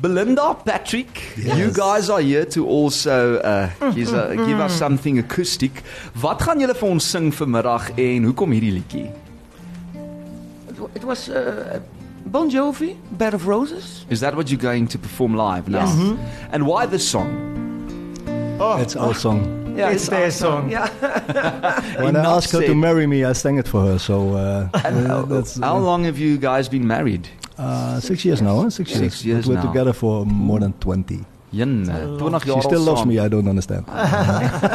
Belinda, 0.00 0.54
Patrick, 0.64 1.20
you 1.36 1.68
guys 1.76 2.08
are 2.08 2.22
here 2.22 2.46
to 2.46 2.64
also 2.66 3.36
uh 3.44 3.68
give, 3.94 4.14
uh, 4.14 4.32
give 4.46 4.58
us 4.64 4.78
something 4.78 5.18
acoustic. 5.18 5.82
Wat 6.20 6.40
gaan 6.42 6.58
julle 6.60 6.74
vir 6.74 6.88
ons 6.88 7.04
sing 7.10 7.30
vanmiddag 7.34 7.90
en 7.98 8.24
hoekom 8.24 8.50
hierdie 8.56 8.72
liedjie? 8.78 9.10
It, 10.70 10.78
wa- 10.78 10.88
it 10.94 11.04
was 11.04 11.28
uh, 11.28 11.80
Bon 12.24 12.48
Jovi, 12.50 12.96
Bed 13.10 13.34
of 13.34 13.46
Roses. 13.46 14.06
Is 14.08 14.20
that 14.20 14.34
what 14.34 14.48
you're 14.50 14.60
going 14.62 14.86
to 14.88 14.98
perform 14.98 15.34
live 15.36 15.68
now? 15.68 15.84
Yes. 15.84 16.16
And 16.52 16.66
why 16.66 16.86
this 16.86 17.06
song? 17.06 17.28
Oh, 18.58 18.76
It's 18.80 18.96
our 18.96 19.14
song. 19.14 19.69
Yeah, 19.80 19.90
It's 19.94 20.08
their 20.08 20.24
our 20.24 20.30
song. 20.30 20.70
Yeah. 20.70 20.88
When 22.04 22.16
I 22.16 22.24
asked 22.36 22.52
her 22.52 22.60
to 22.66 22.74
marry 22.74 23.06
me, 23.06 23.24
I 23.24 23.32
sang 23.34 23.58
it 23.58 23.68
for 23.68 23.80
her. 23.86 23.98
So 23.98 24.14
uh, 24.36 24.68
uh, 24.74 25.22
that's 25.32 25.58
How 25.58 25.76
uh, 25.76 25.80
long 25.80 26.04
have 26.04 26.18
you 26.18 26.38
guys 26.38 26.68
been 26.68 26.86
married? 26.86 27.28
uh, 27.58 28.00
six 28.00 28.24
years 28.24 28.40
now. 28.42 28.62
Huh? 28.62 28.70
Six, 28.70 28.90
Six 28.92 29.00
years. 29.00 29.24
years 29.24 29.46
we're 29.46 29.54
now. 29.62 29.66
together 29.68 29.92
for 29.92 30.24
more 30.26 30.60
than 30.60 30.72
twenty. 30.80 31.24
Jan, 31.50 31.82
20 32.18 32.44
jaar 32.44 32.62
She 32.62 32.68
still 32.68 32.84
loves 32.84 33.04
me. 33.04 33.14
I 33.18 33.28
don't 33.28 33.48
understand. 33.48 33.86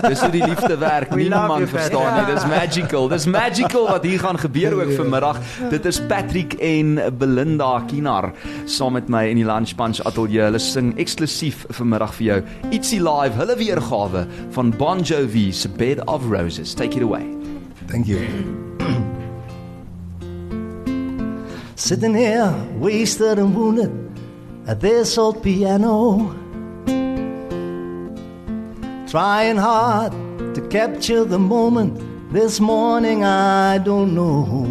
Dis 0.10 0.20
hoe 0.22 0.32
die 0.32 0.44
liefde 0.44 0.78
werk. 0.78 1.10
We 1.10 1.22
Niemand 1.22 1.70
verstaan 1.70 2.18
nie. 2.18 2.34
Dis 2.34 2.46
magical. 2.46 3.08
Dis 3.08 3.26
magical 3.26 3.88
wat 3.88 4.04
hier 4.04 4.20
gaan 4.20 4.40
gebeur 4.40 4.74
ook 4.74 4.92
vanmiddag. 4.92 5.40
Dit 5.70 5.86
is 5.86 6.02
Patrick 6.06 6.54
en 6.54 7.00
Belinda 7.18 7.80
Kinar 7.88 8.32
saam 8.66 8.94
met 9.00 9.08
my 9.08 9.24
in 9.32 9.40
die 9.40 9.48
Lunch 9.48 9.76
Punch 9.76 10.04
ateljee. 10.04 10.44
Hulle 10.50 10.60
sing 10.60 10.92
eksklusief 11.00 11.64
vanmiddag 11.80 12.14
vir 12.20 12.26
jou 12.28 12.40
ietsie 12.76 13.00
live. 13.00 13.40
Hulle 13.40 13.56
weergawe 13.56 14.28
van 14.58 14.76
Bon 14.76 15.00
Jovi 15.00 15.52
se 15.56 15.72
Bed 15.72 16.04
of 16.12 16.28
Roses. 16.30 16.76
Take 16.76 17.00
it 17.00 17.04
away. 17.04 17.24
Thank 17.88 18.08
you. 18.12 18.20
Sitting 21.76 22.16
here, 22.16 22.54
wasted 22.80 23.40
and 23.40 23.56
wounded 23.56 23.92
at 24.68 24.82
this 24.82 25.18
old 25.18 25.42
piano. 25.42 26.36
Trying 29.16 29.56
hard 29.56 30.12
to 30.56 30.68
capture 30.68 31.24
the 31.24 31.40
moment. 31.40 32.04
This 32.34 32.60
morning, 32.60 33.24
I 33.24 33.78
don't 33.78 34.14
know. 34.14 34.68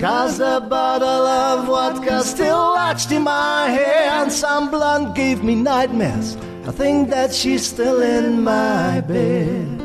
Cause 0.00 0.38
the 0.38 0.66
bottle 0.68 1.24
of 1.24 1.66
vodka 1.68 2.24
still 2.24 2.72
latched 2.74 3.12
in 3.12 3.22
my 3.22 3.68
hand. 3.68 4.32
Some 4.32 4.72
blunt 4.72 5.14
gave 5.14 5.44
me 5.44 5.54
nightmares. 5.54 6.36
I 6.66 6.72
think 6.72 7.10
that 7.10 7.32
she's 7.32 7.64
still 7.64 8.02
in 8.02 8.42
my 8.42 9.02
bed. 9.02 9.80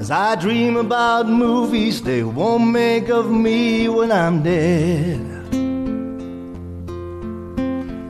As 0.00 0.10
I 0.10 0.34
dream 0.34 0.76
about 0.76 1.28
movies 1.28 2.02
they 2.02 2.24
won't 2.24 2.66
make 2.72 3.10
of 3.10 3.30
me 3.30 3.88
when 3.88 4.10
I'm 4.10 4.42
dead. 4.42 5.20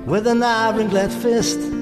With 0.06 0.26
an 0.26 0.42
ironclad 0.42 1.12
fist, 1.12 1.73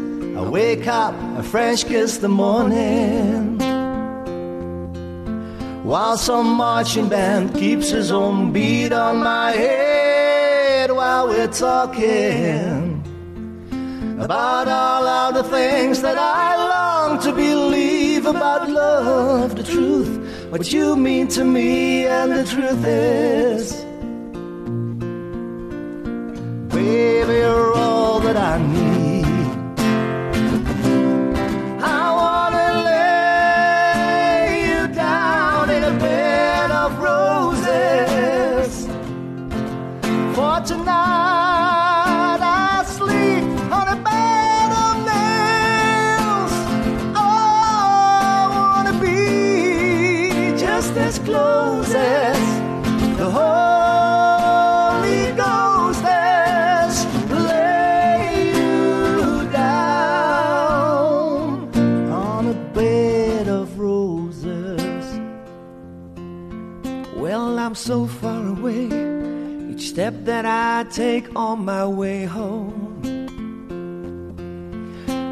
I 0.42 0.48
wake 0.48 0.88
up, 0.88 1.14
a 1.38 1.42
fresh 1.44 1.84
kiss 1.84 2.18
the 2.18 2.28
morning. 2.28 3.58
While 5.84 6.18
some 6.18 6.56
marching 6.56 7.08
band 7.08 7.54
keeps 7.54 7.90
his 7.90 8.10
own 8.10 8.52
beat 8.52 8.92
on 8.92 9.18
my 9.18 9.52
head 9.52 10.90
while 10.90 11.28
we're 11.28 11.46
talking 11.46 13.04
about 14.18 14.66
all 14.66 15.06
of 15.06 15.34
the 15.34 15.44
things 15.44 16.02
that 16.02 16.18
I 16.18 16.56
long 16.74 17.20
to 17.20 17.32
believe 17.32 18.26
about 18.26 18.68
love, 18.68 19.54
the 19.54 19.62
truth, 19.62 20.10
what 20.50 20.72
you 20.72 20.96
mean 20.96 21.28
to 21.28 21.44
me, 21.44 22.06
and 22.06 22.32
the 22.32 22.44
truth 22.44 22.84
is, 22.84 23.72
baby, 26.74 27.32
you're 27.32 27.74
all 27.76 28.18
that 28.18 28.36
I 28.36 28.58
need. 28.58 29.01
That 70.24 70.46
I 70.46 70.88
take 70.88 71.34
on 71.34 71.64
my 71.64 71.84
way 71.84 72.24
home. 72.26 73.02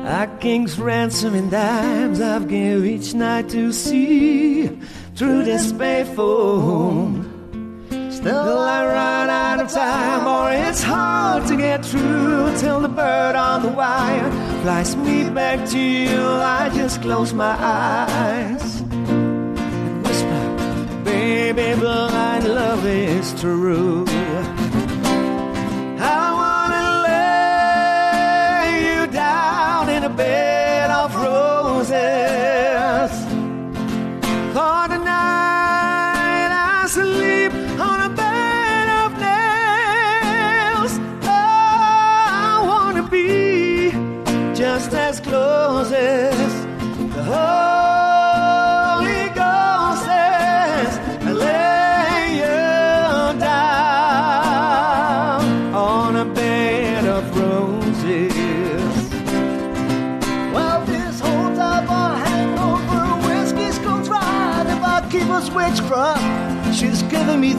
A 0.05 0.27
king's 0.41 0.81
ransom 0.81 1.37
in 1.37 1.49
dimes 1.49 2.21
I've 2.21 2.49
give 2.49 2.85
each 2.85 3.15
night 3.15 3.49
to 3.51 3.73
see 3.73 4.67
through 5.15 5.45
this 5.45 5.73
payphone. 5.73 7.23
Still 8.13 8.59
I 8.59 8.85
run, 8.85 9.31
out 9.31 9.61
of 9.61 9.71
time, 9.71 10.27
or 10.27 10.53
it's 10.69 10.83
hard 10.83 11.47
to 11.47 11.57
get 11.57 11.87
through 11.87 12.57
till 12.59 12.81
the 12.81 12.89
bird 12.89 13.37
on 13.37 13.63
the 13.63 13.69
wire 13.69 14.31
flies 14.63 14.97
me 14.97 15.31
back 15.31 15.69
to 15.69 15.79
you. 15.79 16.21
I 16.21 16.69
just 16.75 17.01
close 17.01 17.33
my 17.33 17.57
eyes 17.59 18.81
and 18.81 20.05
whisper, 20.05 21.05
baby, 21.05 21.79
blind 21.79 22.49
love 22.49 22.85
is 22.85 23.41
true. 23.41 24.05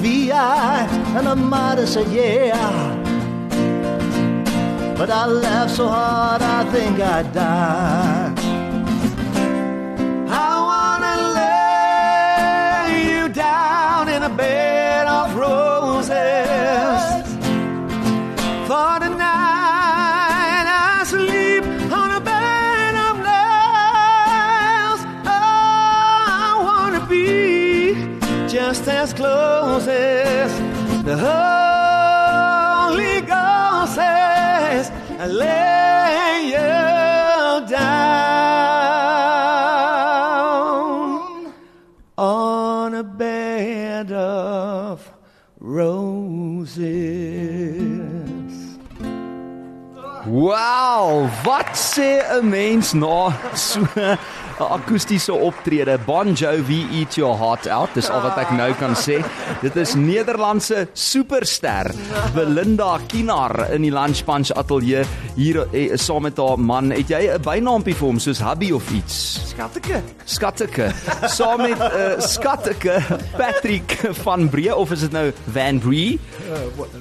The 0.01 0.31
and 0.31 1.27
I 1.27 1.33
might 1.33 1.77
have 1.77 1.87
said 1.87 2.07
yeah. 2.07 2.97
But 4.97 5.09
I 5.09 5.25
laughed 5.25 5.75
so 5.75 5.87
hard 5.87 6.41
I 6.41 6.63
think 6.71 6.99
I'd 6.99 7.31
die. 7.33 8.20
Wow, 50.61 51.25
wat 51.43 51.73
sê 51.73 52.21
'n 52.21 52.49
mens 52.49 52.93
na 52.93 53.33
so 53.53 53.79
'n 53.97 54.17
akoestiese 54.77 55.33
optrede? 55.33 55.97
Bon 56.05 56.33
Jovi 56.33 56.85
Eat 56.91 57.15
Your 57.15 57.37
Heart 57.37 57.67
Out. 57.67 57.93
Dis 57.93 58.09
al 58.09 58.21
wat 58.21 58.37
ek 58.37 58.51
nou 58.51 58.73
kan 58.77 58.93
sê. 58.93 59.23
Dit 59.61 59.75
is 59.75 59.95
Nederlandse 59.95 60.87
superster 60.93 61.89
Belinda 62.35 62.99
Kinar 63.07 63.71
in 63.73 63.81
die 63.81 63.91
Lunch 63.91 64.21
Punch 64.23 64.51
ateljee 64.53 65.05
hier 65.35 65.65
eh, 65.73 65.97
saam 65.97 66.21
met 66.21 66.37
haar 66.37 66.59
man. 66.59 66.91
Het 66.91 67.09
jy 67.09 67.23
'n 67.33 67.41
bynaampie 67.41 67.95
vir 67.95 68.07
hom 68.07 68.19
soos 68.19 68.39
hubby 68.39 68.71
of 68.71 68.91
iets? 68.91 69.41
Skatteke. 69.49 70.01
Skatteke. 70.25 70.91
Saam 71.25 71.61
met 71.61 71.79
uh, 71.79 72.19
Skatteke 72.19 73.01
Patrick 73.37 73.97
van 74.23 74.49
Bree 74.49 74.75
of 74.75 74.91
is 74.91 74.99
dit 74.99 75.11
nou 75.11 75.31
Van 75.53 75.79
Bree? 75.79 76.19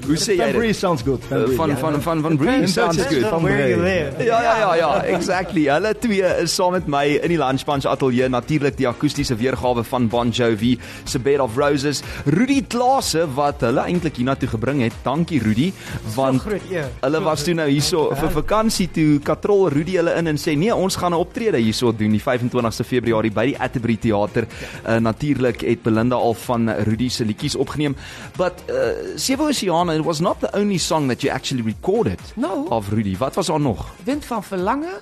Hoe 0.07 0.17
sê 0.17 0.35
jy 0.37 0.45
Van 0.45 0.53
Bree 0.59 0.73
dit? 0.73 0.77
sounds 0.77 1.03
good. 1.03 1.25
Van 1.29 1.39
Uh, 1.39 1.45
Bree, 1.45 1.57
van 1.57 1.69
ja. 1.71 1.77
van 1.77 2.03
van 2.03 2.21
van 2.23 2.37
Bree 2.37 2.67
sounds 2.67 2.97
Depends 2.97 3.15
good. 3.15 3.29
Van 3.31 3.43
Where 3.43 3.69
you 3.69 3.81
Bree. 3.81 4.05
live. 4.05 4.25
Ja 4.25 4.43
ja 4.43 4.57
ja 4.59 4.75
ja, 4.75 5.03
exactly. 5.05 5.65
Hulle 5.71 5.95
twee 5.99 6.23
is 6.43 6.55
saam 6.55 6.73
met 6.73 6.87
my 6.87 7.05
in 7.23 7.29
die 7.29 7.39
Lunch 7.39 7.65
Punch 7.65 7.85
ateljee 7.87 8.29
natuurlik 8.29 8.77
die 8.77 8.89
akoestiese 8.89 9.37
weergawe 9.37 9.85
van 9.85 10.09
Bon 10.09 10.31
Jovi 10.31 10.79
se 11.05 11.19
Bed 11.19 11.41
of 11.41 11.57
Roses. 11.57 12.03
Rudy 12.27 12.63
Klase 12.69 13.27
wat 13.35 13.61
hulle 13.61 13.81
eintlik 13.87 14.17
hiernatoe 14.17 14.49
gebring 14.49 14.83
het. 14.83 14.93
Dankie 15.05 15.41
Rudy, 15.43 15.73
want 16.15 16.41
groot 16.41 16.63
eer. 16.71 16.89
hulle 17.01 17.17
So 17.21 17.25
was 17.25 17.43
toe 17.45 17.55
nou 17.55 17.69
hierso 17.69 18.15
vir 18.15 18.31
vakansie 18.31 18.89
toe 18.91 19.19
katrol 19.25 19.69
Rudy 19.71 19.97
hulle 19.97 20.15
in 20.19 20.27
en 20.27 20.37
sê 20.39 20.57
nee, 20.57 20.75
ons 20.75 20.97
gaan 20.97 21.13
'n 21.13 21.21
optrede 21.21 21.59
hierso 21.59 21.93
doen 21.93 22.11
die 22.13 22.21
25ste 22.23 22.85
Februarie 22.85 23.31
by 23.31 23.45
die 23.47 23.59
Atterbury 23.61 23.97
Theater. 23.97 24.47
Uh, 24.87 24.97
natuurlik 24.97 25.61
het 25.61 25.83
Belinda 25.83 26.17
al 26.17 26.35
van 26.35 26.69
Rudy 26.71 27.09
se 27.09 27.25
liedjies 27.25 27.57
opgeneem. 27.57 27.97
But 28.37 28.53
uh, 28.71 29.17
Sewe 29.49 29.71
Oceane 29.73 29.95
it 29.99 30.05
was 30.05 30.21
not 30.21 30.41
the 30.41 30.49
only 30.57 30.79
song 30.79 31.09
that 31.09 31.21
you 31.23 31.35
actually 31.35 31.63
recorded 31.65 32.21
No. 32.37 32.67
of 32.69 32.89
Rudy. 32.89 33.17
Wat 33.17 33.35
was 33.35 33.47
daar 33.47 33.61
nog? 33.61 33.87
Wind 34.05 34.25
van 34.25 34.43
verlangen, 34.45 34.93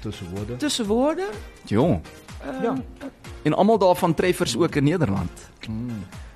Tussen 0.00 0.26
woorden. 0.34 0.56
tussen 0.58 0.86
woorden. 0.86 1.26
Jong. 1.64 2.00
Ja. 2.62 2.74
En 3.42 3.54
almal 3.54 3.78
daarvan 3.78 4.14
treffers 4.14 4.56
ook 4.56 4.74
in 4.74 4.84
Nederland. 4.84 5.30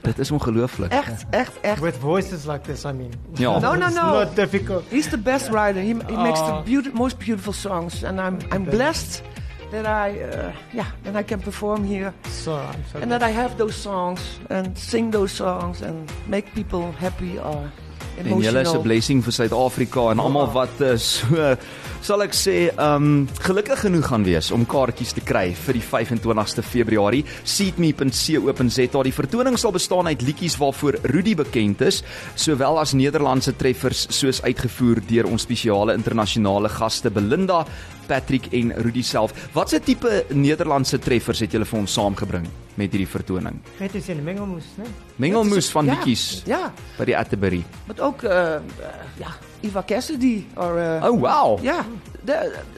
Dit 0.01 0.19
is 0.19 0.31
ongelooflik. 0.31 0.91
Echt, 0.93 1.25
echt, 1.31 1.61
echt. 1.61 1.81
With 1.81 1.97
voices 2.01 2.45
like 2.45 2.61
this, 2.61 2.85
I 2.85 2.93
mean. 2.93 3.11
Ja. 3.35 3.59
No, 3.59 3.75
no, 3.75 3.87
It's 3.87 3.95
no. 3.95 4.13
not 4.13 4.35
difficult. 4.37 4.83
He's 4.89 5.09
the 5.09 5.19
best 5.19 5.49
writer. 5.49 5.81
He, 5.81 5.95
he 6.07 6.17
makes 6.23 6.39
the 6.39 6.45
Ah. 6.53 6.63
beauty, 6.63 6.91
most 6.95 7.19
beautiful 7.19 7.53
songs, 7.53 8.05
and 8.05 8.19
I'm 8.19 8.37
I'm 8.55 8.65
blessed 8.65 9.23
that 9.71 9.87
I 9.87 10.21
uh, 10.23 10.53
yeah 10.73 10.87
that 11.05 11.17
I 11.17 11.23
can 11.23 11.41
perform 11.41 11.85
here. 11.85 12.13
So, 12.31 12.53
I'm 12.55 12.83
so 12.93 12.99
and 13.01 13.11
that 13.11 13.23
I 13.23 13.31
have 13.31 13.57
those 13.59 13.77
songs 13.77 14.21
and 14.51 14.77
sing 14.79 15.11
those 15.13 15.33
songs 15.33 15.83
and 15.83 16.11
make 16.27 16.53
people 16.55 16.93
happy 17.01 17.39
or 17.39 17.71
En 18.19 18.25
julle 18.27 18.41
is 18.41 18.47
'n 18.47 18.57
emotional. 18.57 18.83
blessing 18.83 19.23
vir 19.25 19.33
Suid-Afrika 19.33 20.11
en 20.11 20.19
almal 20.19 20.51
wat 20.53 20.81
uh, 20.81 20.97
so 20.97 21.57
sal 22.05 22.23
ek 22.25 22.35
sê, 22.37 22.55
um 22.81 23.27
gelukkig 23.45 23.83
genoeg 23.85 24.07
gaan 24.09 24.25
wees 24.27 24.51
om 24.55 24.65
kaartjies 24.69 25.13
te 25.17 25.23
kry 25.25 25.51
vir 25.67 25.77
die 25.79 25.83
25ste 25.85 26.63
Februarie. 26.65 27.25
seatme.co.za. 27.45 29.03
Die 29.05 29.13
vertoning 29.15 29.59
sal 29.61 29.75
bestaan 29.75 30.07
uit 30.11 30.23
liedjies 30.25 30.57
waarvoor 30.61 30.99
Rudy 31.13 31.35
bekend 31.39 31.83
is, 31.87 32.03
sowel 32.39 32.79
as 32.81 32.95
Nederlandse 32.97 33.55
treffers 33.59 34.07
soos 34.15 34.41
uitgevoer 34.47 35.03
deur 35.09 35.29
ons 35.31 35.43
spesiale 35.45 35.95
internasionale 35.99 36.71
gaste 36.73 37.11
Belinda, 37.11 37.65
Patrick 38.09 38.49
en 38.57 38.73
Rudy 38.81 39.03
self. 39.05 39.35
Watse 39.55 39.81
tipe 39.85 40.23
Nederlandse 40.33 40.99
treffers 41.05 41.43
het 41.45 41.53
julle 41.53 41.69
vir 41.69 41.81
ons 41.83 41.93
saamgebring 41.99 42.47
met 42.79 42.95
hierdie 42.95 43.11
vertoning? 43.11 43.59
Net 43.83 43.95
is 43.99 44.09
in 44.15 44.23
mengelmoes, 44.25 44.71
né? 44.79 44.87
Mengelmoes 45.19 45.69
van 45.75 45.91
ja, 45.91 45.99
liedjies 45.99 46.43
Ja, 46.49 46.69
by 46.97 47.05
die 47.11 47.17
Atterbury. 47.19 47.65
but 47.89 48.01
ook 48.01 48.23
uh, 48.25 48.31
uh, 48.63 48.95
ja, 49.21 49.35
Eva 49.61 49.83
Cassidy 49.83 50.47
or 50.57 50.79
uh, 50.79 51.05
Oh 51.11 51.21
wow. 51.21 51.59
ja, 51.63 51.85
de, 52.23 52.33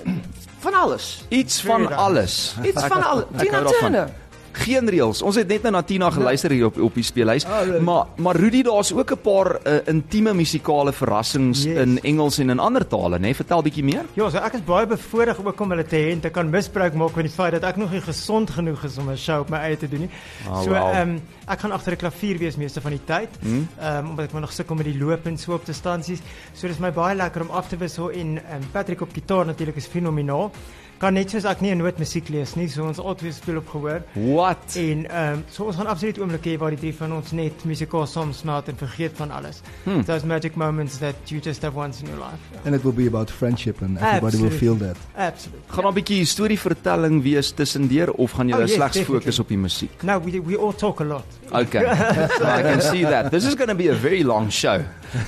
de- 0.05 0.12
van 0.59 0.75
alles. 0.75 1.25
Iets 1.29 1.61
van 1.62 1.97
alles. 1.97 2.55
Iets 2.62 2.85
van 2.87 3.03
alles. 3.11 3.25
Tina. 3.37 3.62
Turner. 3.62 4.11
Geen 4.52 4.88
reëls. 4.88 5.22
Ons 5.22 5.36
het 5.36 5.48
net 5.48 5.62
nou 5.62 5.72
na 5.72 5.82
Tina 5.82 6.10
geluister 6.10 6.50
hier 6.50 6.66
op 6.66 6.78
op 6.80 6.94
die 6.94 7.04
speellys. 7.04 7.44
Oh, 7.44 7.62
really? 7.64 7.80
Maar 7.80 8.06
maar 8.16 8.36
Rudy, 8.36 8.62
daar's 8.62 8.92
ook 8.92 9.12
'n 9.12 9.20
paar 9.22 9.58
uh, 9.66 9.78
intieme 9.86 10.34
musikale 10.34 10.92
verrassings 10.92 11.62
Yes. 11.64 11.76
in 11.78 11.98
Engels 12.02 12.38
en 12.38 12.50
in 12.50 12.58
ander 12.58 12.86
tale, 12.86 13.18
né? 13.18 13.20
Nee? 13.20 13.34
Vertel 13.34 13.62
bietjie 13.62 13.84
meer. 13.84 14.04
Ja, 14.14 14.30
so 14.30 14.38
ek 14.38 14.52
is 14.54 14.64
baie 14.64 14.86
bevoordeel 14.86 15.44
ook 15.44 15.60
om 15.60 15.70
hulle 15.70 15.84
te 15.86 15.96
hê 15.96 16.10
en 16.12 16.20
te 16.20 16.30
kan 16.30 16.50
misbruik 16.50 16.94
maak 16.94 17.10
van 17.10 17.22
die 17.22 17.30
feit 17.32 17.52
dat 17.52 17.64
ek 17.64 17.76
nog 17.76 17.90
nie 17.90 18.00
gesond 18.00 18.50
genoeg 18.50 18.84
is 18.84 18.98
om 18.98 19.10
'n 19.10 19.16
show 19.16 19.40
op 19.40 19.50
my 19.50 19.58
eie 19.58 19.76
te 19.76 19.88
doen 19.88 20.00
nie. 20.00 20.10
Oh, 20.48 20.62
so 20.62 20.70
wow. 20.70 20.94
ehm 20.94 21.08
um, 21.08 21.20
ek 21.46 21.60
gaan 21.60 21.72
agter 21.72 21.92
'n 21.92 21.96
klavier 21.96 22.38
wees 22.38 22.56
meeste 22.56 22.80
van 22.80 22.90
die 22.90 23.04
tyd. 23.04 23.28
Hmm? 23.40 23.68
Ehm 23.80 23.96
um, 24.04 24.10
omdat 24.10 24.24
ek 24.24 24.32
maar 24.32 24.40
nog 24.40 24.52
sukkel 24.52 24.74
met 24.76 24.84
die 24.84 24.98
loop 24.98 25.26
en 25.26 25.38
so 25.38 25.52
op 25.54 25.66
distansies. 25.66 26.20
So 26.52 26.66
dis 26.66 26.78
my 26.78 26.92
baie 26.92 27.14
lekker 27.16 27.40
om 27.42 27.50
af 27.50 27.68
te 27.68 27.76
wissel 27.76 28.10
en 28.10 28.26
um, 28.36 28.64
Patrick 28.72 29.00
op 29.00 29.12
gitaar 29.12 29.46
natuurlik 29.46 29.76
is 29.76 29.86
fenomenaal. 29.86 30.50
Kan 31.00 31.14
net 31.16 31.30
soos 31.32 31.46
ek 31.48 31.62
nie 31.64 31.70
'n 31.72 31.78
noot 31.80 31.96
musiek 31.98 32.28
lees 32.28 32.50
nie, 32.56 32.66
so 32.68 32.84
ons 32.84 32.98
altyd 33.00 33.32
speel 33.34 33.56
op 33.56 33.68
gehoor. 33.72 34.02
What? 34.14 34.76
En 34.76 35.06
ehm 35.08 35.32
um, 35.32 35.44
so 35.50 35.64
ons 35.64 35.76
gaan 35.76 35.86
absoluut 35.88 36.18
oomblikke 36.20 36.50
hê 36.50 36.58
waar 36.60 36.70
die 36.70 36.78
drie 36.78 36.92
van 36.94 37.12
ons 37.16 37.32
net 37.32 37.64
musikaal 37.64 38.06
saam 38.06 38.32
smelt 38.36 38.68
en 38.68 38.76
vergeet 38.76 39.12
van 39.16 39.30
alles. 39.30 39.62
Hmm. 39.84 40.02
Those 40.04 40.26
magic 40.26 40.56
moments 40.56 40.98
that 40.98 41.16
you 41.30 41.40
just 41.40 41.62
have 41.62 41.74
once 41.78 42.02
in 42.02 42.08
your 42.08 42.18
life. 42.20 42.36
And 42.66 42.74
it 42.74 42.82
will 42.84 42.92
be 42.92 43.06
about 43.06 43.30
friendship 43.30 43.80
and 43.82 43.96
everybody 43.96 44.36
will 44.36 44.52
Absolutely. 44.52 44.58
feel 44.58 44.76
that. 44.76 44.96
Absolutely. 45.16 45.62
Gaan 45.72 45.86
'n 45.86 45.94
bietjie 45.94 46.24
storievertelling 46.24 47.22
wees 47.22 47.50
tussendeur 47.52 48.10
of 48.12 48.32
gaan 48.32 48.48
julle 48.48 48.62
Oh, 48.62 48.66
yes, 48.68 48.76
slegs 48.76 49.00
fokus 49.00 49.38
op 49.38 49.48
die 49.48 49.56
musiek? 49.58 50.02
No, 50.02 50.20
we 50.20 50.40
we 50.42 50.56
all 50.58 50.72
talk 50.74 51.00
a 51.00 51.04
lot. 51.04 51.24
Okay. 51.50 51.80
I 51.80 52.62
can 52.62 52.80
see 52.82 53.04
that. 53.04 53.30
This 53.30 53.44
is 53.46 53.54
going 53.54 53.68
to 53.70 53.74
be 53.74 53.88
a 53.88 53.94
very 53.94 54.22
long 54.22 54.50
show. 54.52 54.80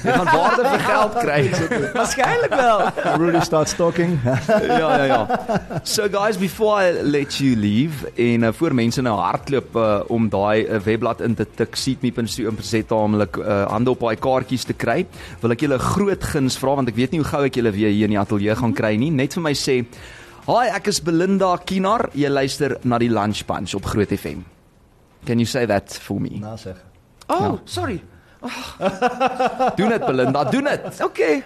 Jy 0.04 0.12
gaan 0.12 0.28
waarde 0.30 0.62
vir 0.68 0.78
geld 0.78 1.12
kry. 1.24 1.50
Waarschijnlijk 1.92 2.54
wel. 2.54 2.92
Rudy 3.18 3.40
starts 3.40 3.74
talking. 3.74 4.18
ja 4.68 4.96
ja 4.96 5.04
ja. 5.04 5.26
So 5.84 6.08
guys, 6.08 6.36
before 6.36 6.80
I 6.82 6.90
let 7.02 7.38
you 7.40 7.56
leave 7.56 8.10
en 8.16 8.42
uh, 8.42 8.52
voor 8.52 8.74
mense 8.74 9.02
nou 9.02 9.14
hardloop 9.18 9.76
uh, 9.76 10.00
om 10.12 10.28
daai 10.28 10.64
uh, 10.66 10.78
webblad 10.84 11.20
in 11.24 11.34
te 11.38 11.46
tik 11.56 11.76
seatme.co.za 11.76 12.82
naamlik 12.90 13.36
uh, 13.40 13.62
hande 13.70 13.90
op 13.94 14.00
daai 14.04 14.16
kaartjies 14.20 14.64
te 14.68 14.76
kry, 14.76 15.06
wil 15.40 15.54
ek 15.54 15.64
julle 15.64 15.78
'n 15.80 15.86
groot 15.94 16.24
guns 16.34 16.58
vra 16.60 16.74
want 16.78 16.88
ek 16.92 16.96
weet 16.96 17.12
nie 17.12 17.20
hoe 17.22 17.28
gou 17.30 17.42
ek 17.46 17.56
julle 17.56 17.72
weer 17.72 17.90
hier 17.90 18.04
in 18.10 18.14
die 18.16 18.20
ateljee 18.20 18.54
gaan 18.56 18.72
kry 18.76 18.94
nie. 18.96 19.10
Net 19.10 19.34
vir 19.34 19.42
my 19.42 19.52
sê, 19.54 19.84
"Hi, 20.46 20.66
ek 20.76 20.86
is 20.88 21.00
Belinda 21.00 21.56
Kinar. 21.64 22.10
Jy 22.14 22.28
luister 22.28 22.76
na 22.84 22.98
die 22.98 23.08
Lunch 23.10 23.44
Punch 23.46 23.74
op 23.74 23.84
Groot 23.84 24.10
FM." 24.12 24.44
Can 25.26 25.38
you 25.38 25.46
say 25.46 25.66
that 25.66 25.92
for 26.02 26.20
me? 26.20 26.38
Na 26.40 26.56
zeg. 26.56 26.76
Oh, 27.28 27.40
Ja. 27.40 27.60
sorry. 27.64 28.02
Doen 29.76 29.88
dit 29.88 30.06
Belinda, 30.06 30.44
doen 30.44 30.64
dit. 30.64 31.00
Oké. 31.04 31.42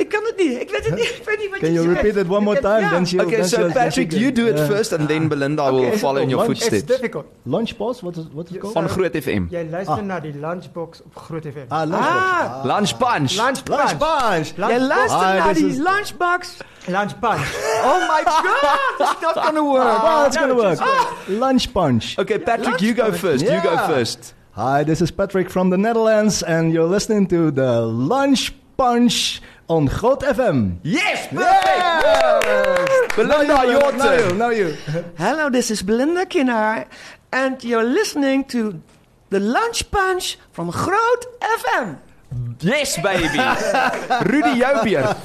Ik 0.00 0.08
kan 0.08 0.22
het 0.24 0.34
niet. 0.36 0.60
Ik 0.60 0.70
weet 0.70 0.84
het 0.84 0.94
niet. 0.94 1.04
Ik 1.20 1.22
weet 1.24 1.38
niet 1.38 1.50
wat 1.50 1.58
Can 1.58 1.68
je 1.68 1.74
you 1.74 1.86
zegt. 1.88 2.02
repeat 2.02 2.24
it 2.24 2.30
one 2.32 2.40
more 2.44 2.60
time? 2.60 2.80
ja. 2.80 2.90
Then 2.90 3.06
she'll, 3.06 3.20
Okay, 3.24 3.34
then 3.34 3.48
so 3.48 3.56
she'll- 3.56 3.72
Patrick, 3.72 4.12
you 4.12 4.32
do 4.32 4.44
it 4.46 4.56
Yeah. 4.56 4.68
first 4.68 4.92
and 4.98 5.08
then 5.08 5.28
Belinda 5.28 5.70
will 5.72 5.84
Okay. 5.86 5.98
follow 5.98 6.22
in 6.22 6.28
your 6.28 6.44
Lunch- 6.44 6.56
It's 6.56 6.68
footsteps. 6.68 6.92
difficult. 7.00 7.24
Lunch 7.42 7.76
pause? 7.76 8.00
What 8.04 8.16
is, 8.16 8.24
what 8.32 8.46
is 8.48 8.54
it 8.54 8.60
called? 8.60 8.74
Van 8.74 8.88
Groot 8.88 9.16
FM. 9.24 9.42
Jy 9.50 9.66
luister 9.70 10.02
na 10.04 10.20
die 10.20 10.34
Lunchbox 10.40 11.02
op 11.02 11.16
Groot 11.16 11.42
FM. 11.44 11.64
Ah, 11.68 11.86
lunch 11.88 12.04
Ah. 12.04 12.64
Lunch 12.64 12.96
Punch. 12.98 13.32
Lunch 13.36 13.60
Lunch 13.68 13.96
punch. 13.98 14.52
Lunch 14.56 14.70
Jij 14.70 14.80
luistert 14.80 15.20
Hi, 15.22 15.36
naar 15.38 15.48
this 15.52 15.56
die 15.62 15.68
is- 15.70 15.76
lunchbox. 15.76 16.56
Lunch 16.86 17.18
punch. 17.18 17.46
Oh 17.84 17.98
my 18.14 18.22
god, 18.44 18.78
it's 18.98 19.20
not 19.20 19.44
gonna 19.44 19.62
work. 19.62 20.02
Well, 20.02 20.26
it's 20.26 20.36
gonna 20.36 20.54
work. 20.54 20.78
Lunch 21.26 21.72
punch. 21.72 22.18
Okay, 22.18 22.38
Patrick, 22.38 22.78
you 22.80 22.94
go 22.94 23.12
first. 23.12 23.40
You 23.48 23.60
go 23.60 23.76
first. 23.94 24.34
Hi, 24.56 24.84
this 24.84 25.00
is 25.00 25.10
Patrick 25.12 25.50
from 25.50 25.70
the 25.70 25.76
Netherlands, 25.76 26.42
and 26.44 26.72
you're 26.72 26.88
listening 26.88 27.28
to 27.28 27.52
the 27.52 27.80
Lunch 28.08 28.52
Punch 28.76 29.40
on 29.70 29.86
Groot 29.86 30.20
FM. 30.20 30.78
Yes, 30.82 31.28
perfect. 31.28 33.16
Belinda, 33.16 33.64
your 33.70 33.92
now 33.92 34.12
you, 34.18 34.34
now 34.34 34.50
you. 34.50 34.76
Hello, 35.16 35.48
this 35.48 35.70
is 35.70 35.82
Belinda 35.82 36.26
Kinnaar, 36.26 36.86
and 37.32 37.62
you're 37.62 37.84
listening 37.84 38.44
to 38.46 38.82
the 39.30 39.38
Lunch 39.38 39.88
Punch 39.92 40.38
from 40.50 40.70
Groot 40.70 41.22
FM. 41.40 41.98
Yes, 42.60 42.98
baby. 43.00 43.38
Rudy, 44.30 44.58
jou 44.58 44.82
beurt. 44.82 45.16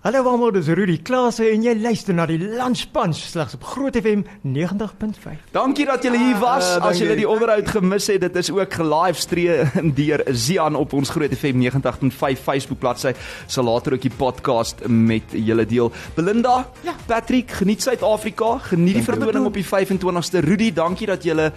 Hallo 0.00 0.22
almal, 0.30 0.48
dis 0.56 0.68
Rudy 0.72 0.94
Klase 1.04 1.44
en 1.52 1.60
jy 1.60 1.74
luister 1.76 2.14
na 2.16 2.24
die 2.24 2.38
Lunch 2.40 2.86
Punch 2.94 3.18
slegs 3.20 3.52
op 3.58 3.66
Groot 3.68 3.98
FM 4.00 4.22
90.5. 4.48 5.34
Dankie 5.52 5.84
dat 5.84 6.06
julle 6.06 6.16
hier 6.16 6.38
was. 6.40 6.70
Ah, 6.70 6.78
As 6.78 6.80
dankie. 6.86 7.02
julle 7.02 7.16
die 7.18 7.26
onderhoud 7.28 7.68
gemis 7.68 8.06
het, 8.08 8.22
dit 8.24 8.38
is 8.40 8.48
ook 8.56 8.72
gelivestream 8.78 9.90
deur 9.98 10.22
Zian 10.32 10.78
op 10.80 10.94
ons 10.96 11.12
Groot 11.12 11.34
FM 11.36 11.60
90.5 11.66 12.40
Facebook 12.46 12.80
bladsy. 12.80 13.12
Sal 13.46 13.68
later 13.68 13.98
ook 13.98 14.06
die 14.06 14.12
podcast 14.16 14.80
met 14.88 15.36
julle 15.36 15.66
deel. 15.68 15.92
Belinda, 16.16 16.62
Ja. 16.88 16.94
Patrick, 17.10 17.52
geniet 17.60 17.82
Suid-Afrika, 17.84 18.54
geniet 18.70 19.02
die 19.02 19.04
vertoning 19.04 19.44
op 19.50 19.60
die 19.60 19.66
25ste. 19.68 20.40
Rudy, 20.48 20.70
dankie 20.72 21.10
dat 21.12 21.28
julle 21.28 21.50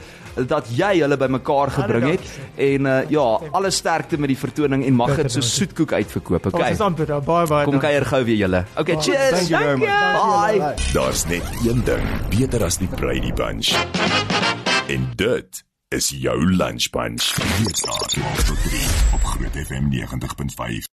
dat 0.49 0.67
jy 0.75 0.97
hulle 0.99 1.15
bymekaar 1.21 1.71
gebring 1.77 2.09
het. 2.17 2.27
En 2.59 2.87
uh, 2.91 2.99
ja, 3.13 3.25
alle 3.55 3.71
sterkte 3.71 4.17
met 4.19 4.33
die 4.33 4.37
vertoning 4.39 4.83
en 4.83 4.95
mag 4.99 5.15
dit 5.21 5.31
so 5.31 5.39
soetkoek 5.45 5.93
uitverkoop. 5.95 6.51
Ons 6.51 6.59
is 6.59 6.59
Okay. 6.75 6.87
amper 6.91 7.05
daar. 7.15 7.21
Baie 7.23 7.47
baie. 7.47 7.63
Kom 7.69 7.77
dankie. 7.79 7.87
kuier 7.87 8.05
gou 8.11 8.23
weer 8.25 8.31
julle. 8.37 8.65
Okay, 8.77 8.95
cheers. 9.01 9.29
Thank 9.29 9.49
you 9.49 9.59
very 9.59 9.77
much. 9.77 9.89
Bye. 9.89 10.57
Bye. 10.57 10.91
Daar's 10.93 11.25
net 11.25 11.43
een 11.65 11.83
ding 11.83 12.07
beter 12.29 12.63
as 12.63 12.77
die 12.77 12.87
Brady 12.87 13.33
Bunch. 13.33 13.73
En 14.87 15.11
dit 15.15 15.63
is 15.93 16.09
jou 16.09 16.55
lunch 16.55 16.89
bunch. 16.89 17.35
Weeksdae 17.63 18.07
12 18.07 18.43
tot 18.43 18.63
3 18.63 18.81
op 19.13 19.23
Groot 19.23 19.65
FM 19.65 19.89
90.5. 19.89 20.91